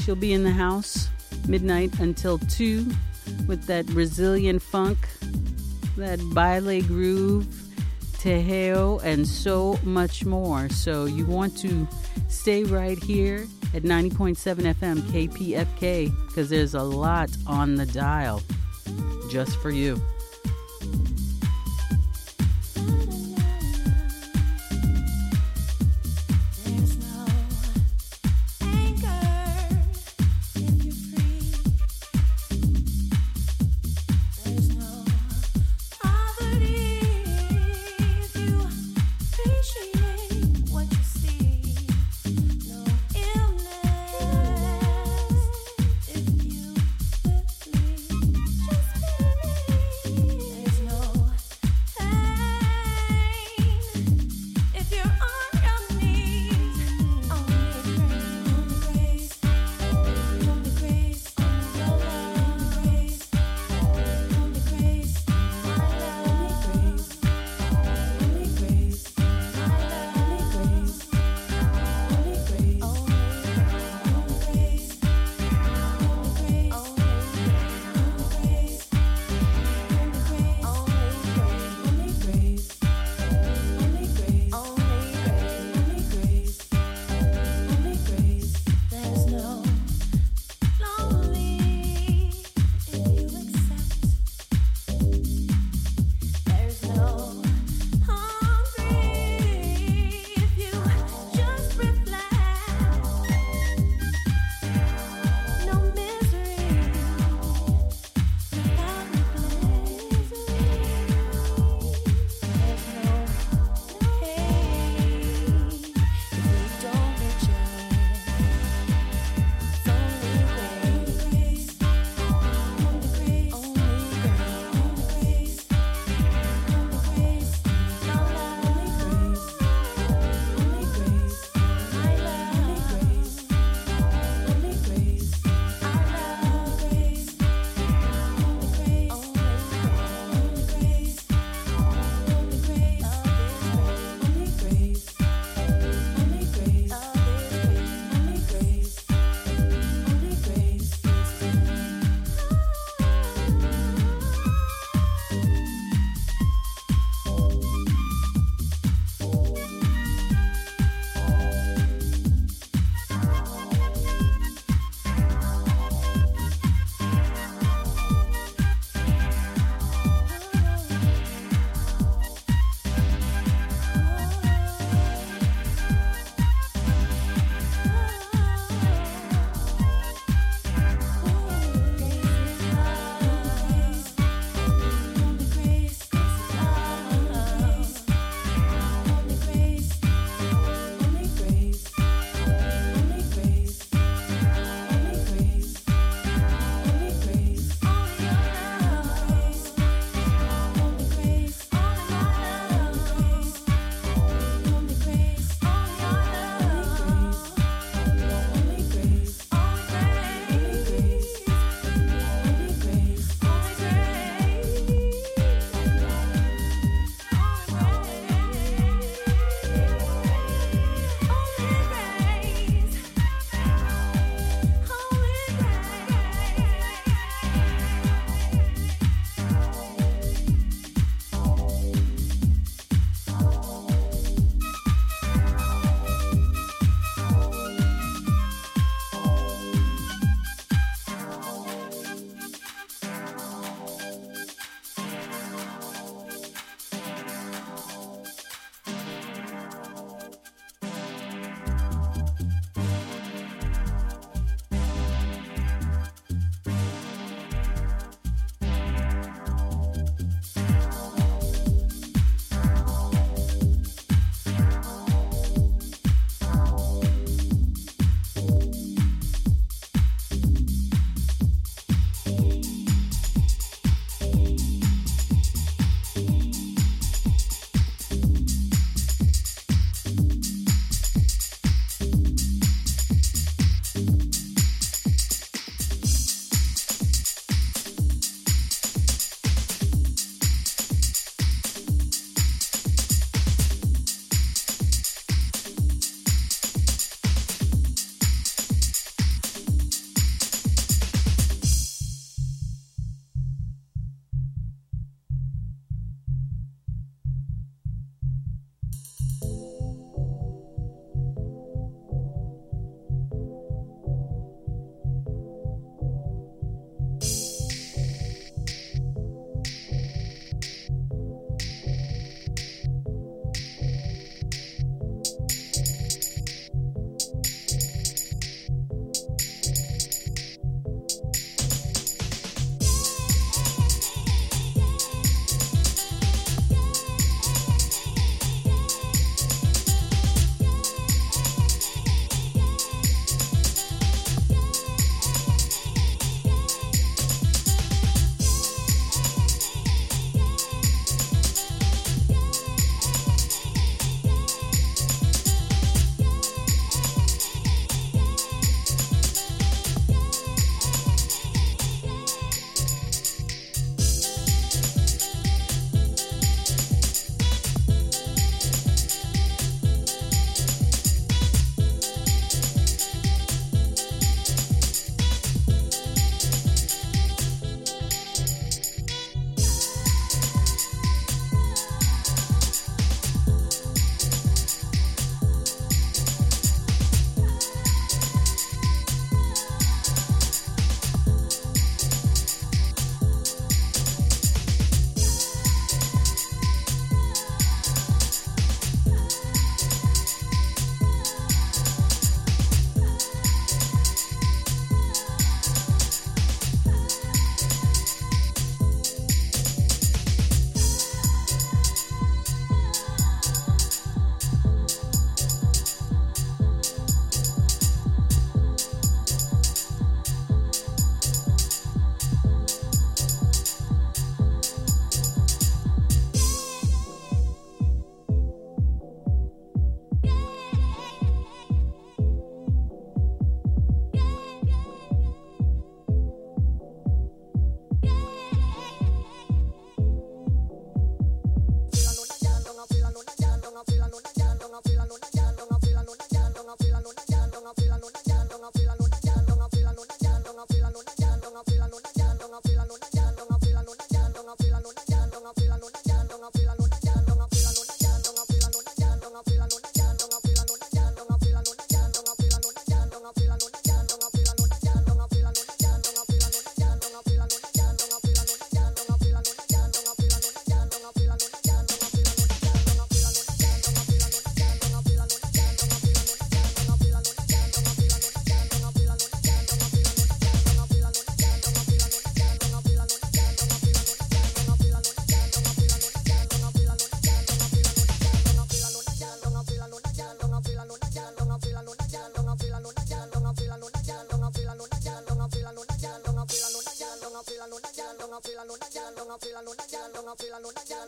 [0.00, 1.08] She'll be in the house
[1.48, 2.86] midnight until 2
[3.46, 4.98] with that Brazilian funk,
[5.96, 7.46] that baile groove,
[8.18, 10.68] tejeo, and so much more.
[10.68, 11.88] So you want to
[12.28, 14.36] stay right here at 90.7
[14.74, 18.42] FM KPFK because there's a lot on the dial
[19.30, 20.00] just for you.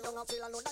[0.03, 0.64] feel alone, feel alone.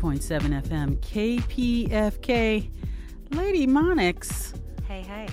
[0.00, 0.96] 90.7 FM,
[1.88, 2.70] KPFK.
[3.32, 4.58] Lady Monix,
[4.88, 5.28] Hey, hey.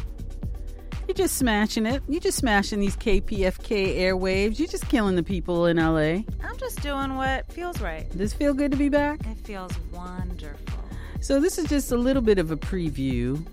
[1.08, 2.04] you're just smashing it.
[2.08, 4.60] You're just smashing these KPFK airwaves.
[4.60, 6.24] You're just killing the people in LA.
[6.44, 8.08] I'm just doing what feels right.
[8.16, 9.22] Does it feel good to be back?
[9.26, 10.80] It feels wonderful.
[11.22, 13.44] So this is just a little bit of a preview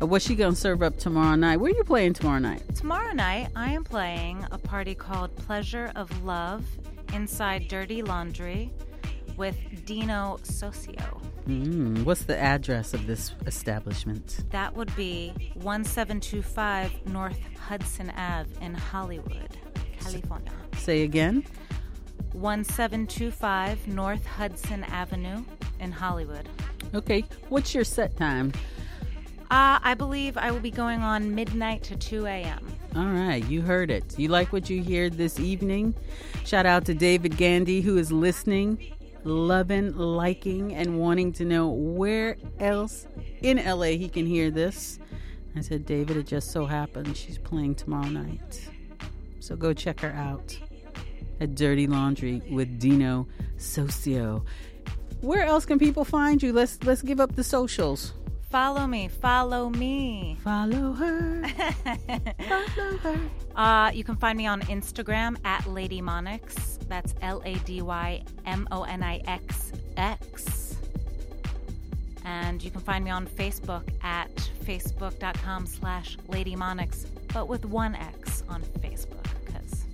[0.00, 1.56] of what she gonna serve up tomorrow night.
[1.58, 2.62] Where are you playing tomorrow night?
[2.74, 6.66] Tomorrow night, I am playing a party called Pleasure of Love
[7.14, 8.70] inside Dirty Laundry
[9.88, 11.18] Dino Socio.
[11.48, 14.44] Mm, what's the address of this establishment?
[14.50, 19.56] That would be 1725 North Hudson Ave in Hollywood,
[19.98, 20.52] California.
[20.76, 21.42] Say again.
[22.32, 25.42] 1725 North Hudson Avenue
[25.80, 26.46] in Hollywood.
[26.94, 27.24] Okay.
[27.48, 28.52] What's your set time?
[29.50, 32.70] Uh, I believe I will be going on midnight to 2 a.m.
[32.94, 34.18] All right, you heard it.
[34.18, 35.94] You like what you hear this evening?
[36.44, 38.78] Shout out to David Gandy who is listening,
[39.28, 43.06] loving, liking, and wanting to know where else
[43.42, 44.98] in LA he can hear this.
[45.56, 48.68] I said, David, it just so happens she's playing tomorrow night.
[49.40, 50.58] So go check her out.
[51.40, 53.26] at Dirty Laundry with Dino
[53.56, 54.44] Socio.
[55.20, 56.52] Where else can people find you?
[56.52, 58.12] Let's let's give up the socials.
[58.50, 60.38] Follow me, follow me.
[60.42, 61.46] Follow her.
[62.48, 63.20] follow her.
[63.54, 66.78] Uh, you can find me on Instagram at Lady Monix.
[66.88, 70.76] That's L A D Y M O N I X X.
[72.24, 74.34] And you can find me on Facebook at
[74.64, 79.84] facebook.com slash Lady Monix, but with one X on Facebook, because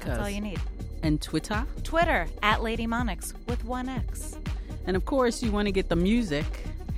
[0.00, 0.60] that's all you need.
[1.02, 1.66] And Twitter.
[1.82, 4.38] Twitter at Lady Monix with one X.
[4.86, 6.46] And of course, you want to get the music,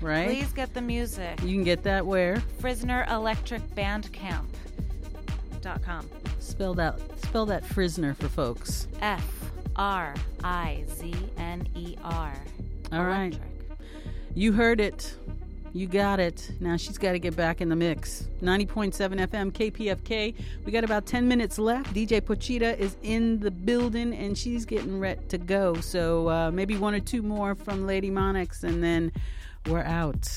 [0.00, 0.28] right?
[0.28, 1.40] Please get the music.
[1.42, 2.36] You can get that where?
[2.60, 6.08] Frizner Electric Bandcamp.com.
[6.38, 8.86] Spell that spell that Frizner for folks.
[9.00, 9.24] F
[9.76, 10.14] R
[10.44, 12.32] I Z N E R.
[12.92, 13.38] All right.
[14.34, 15.14] You heard it.
[15.72, 16.52] You got it.
[16.58, 18.28] Now she's got to get back in the mix.
[18.40, 20.34] 90.7 FM KPFK.
[20.64, 21.92] We got about 10 minutes left.
[21.92, 25.74] DJ Pochita is in the building and she's getting ready to go.
[25.74, 29.12] So uh, maybe one or two more from Lady Monix and then
[29.66, 30.28] we're out.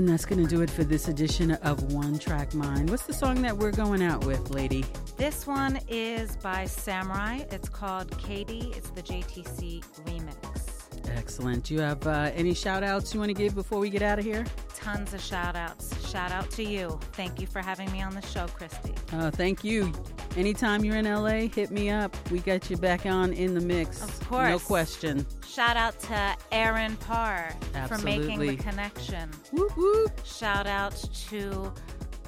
[0.00, 2.88] And that's going to do it for this edition of One Track Mind.
[2.88, 4.82] What's the song that we're going out with, lady?
[5.18, 7.42] This one is by Samurai.
[7.50, 8.72] It's called Katie.
[8.74, 11.10] It's the JTC remix.
[11.10, 11.64] Excellent.
[11.64, 14.18] Do you have uh, any shout outs you want to give before we get out
[14.18, 14.46] of here?
[14.74, 15.94] Tons of shout outs.
[16.10, 16.98] Shout out to you.
[17.12, 18.94] Thank you for having me on the show, Christy.
[19.12, 19.92] Uh, thank you.
[20.34, 22.16] Anytime you're in LA, hit me up.
[22.30, 24.02] We got you back on in the mix.
[24.02, 24.48] Of course.
[24.48, 25.26] No question.
[25.52, 27.50] Shout out to Aaron Parr
[27.88, 29.30] for making the connection.
[29.50, 30.24] Whoop, whoop.
[30.24, 30.94] Shout out
[31.28, 31.72] to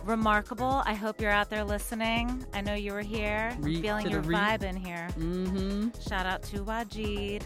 [0.04, 0.82] Remarkable.
[0.84, 2.44] I hope you're out there listening.
[2.52, 3.52] I know you were here.
[3.54, 5.08] I'm feeling your vibe in here.
[5.16, 5.90] Mm-hmm.
[6.00, 7.44] Shout out to Wajid.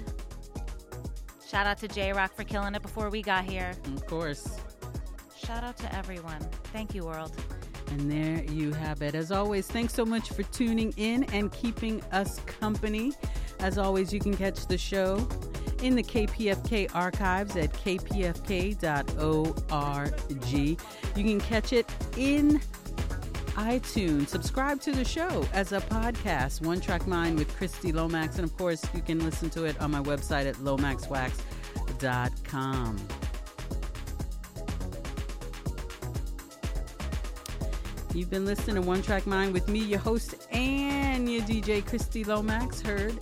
[1.46, 3.72] Shout out to J Rock for killing it before we got here.
[3.94, 4.58] Of course.
[5.36, 6.40] Shout out to everyone.
[6.72, 7.36] Thank you, world.
[7.88, 9.14] And there you have it.
[9.14, 13.12] As always, thanks so much for tuning in and keeping us company.
[13.60, 15.26] As always, you can catch the show
[15.82, 18.84] in the KPFK archives at kpfk.org.
[21.16, 22.60] You can catch it in
[23.56, 24.28] iTunes.
[24.28, 28.36] Subscribe to the show as a podcast, One Track Mind with Christy Lomax.
[28.36, 33.25] And of course, you can listen to it on my website at lomaxwax.com.
[38.16, 42.24] You've been listening to One Track Mind with me, your host, and your DJ, Christy
[42.24, 42.80] Lomax.
[42.80, 43.14] Heard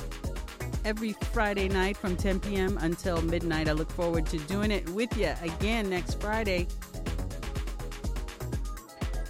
[0.84, 2.78] every Friday night from 10 p.m.
[2.80, 3.68] until midnight.
[3.68, 6.68] I look forward to doing it with you again next Friday.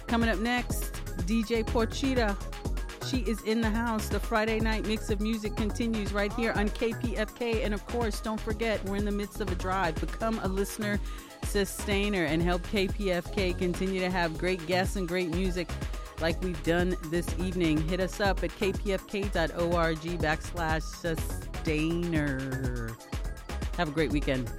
[0.05, 0.93] Coming up next,
[1.25, 2.37] DJ Porchita.
[3.09, 4.07] She is in the house.
[4.07, 7.65] The Friday night mix of music continues right here on KPFK.
[7.65, 9.95] And of course, don't forget, we're in the midst of a drive.
[9.95, 10.99] Become a listener
[11.55, 15.69] sustainer and help KPFK continue to have great guests and great music
[16.19, 17.77] like we've done this evening.
[17.87, 22.17] Hit us up at kpfk.org backslash sustainer.
[23.77, 24.51] Have a great weekend.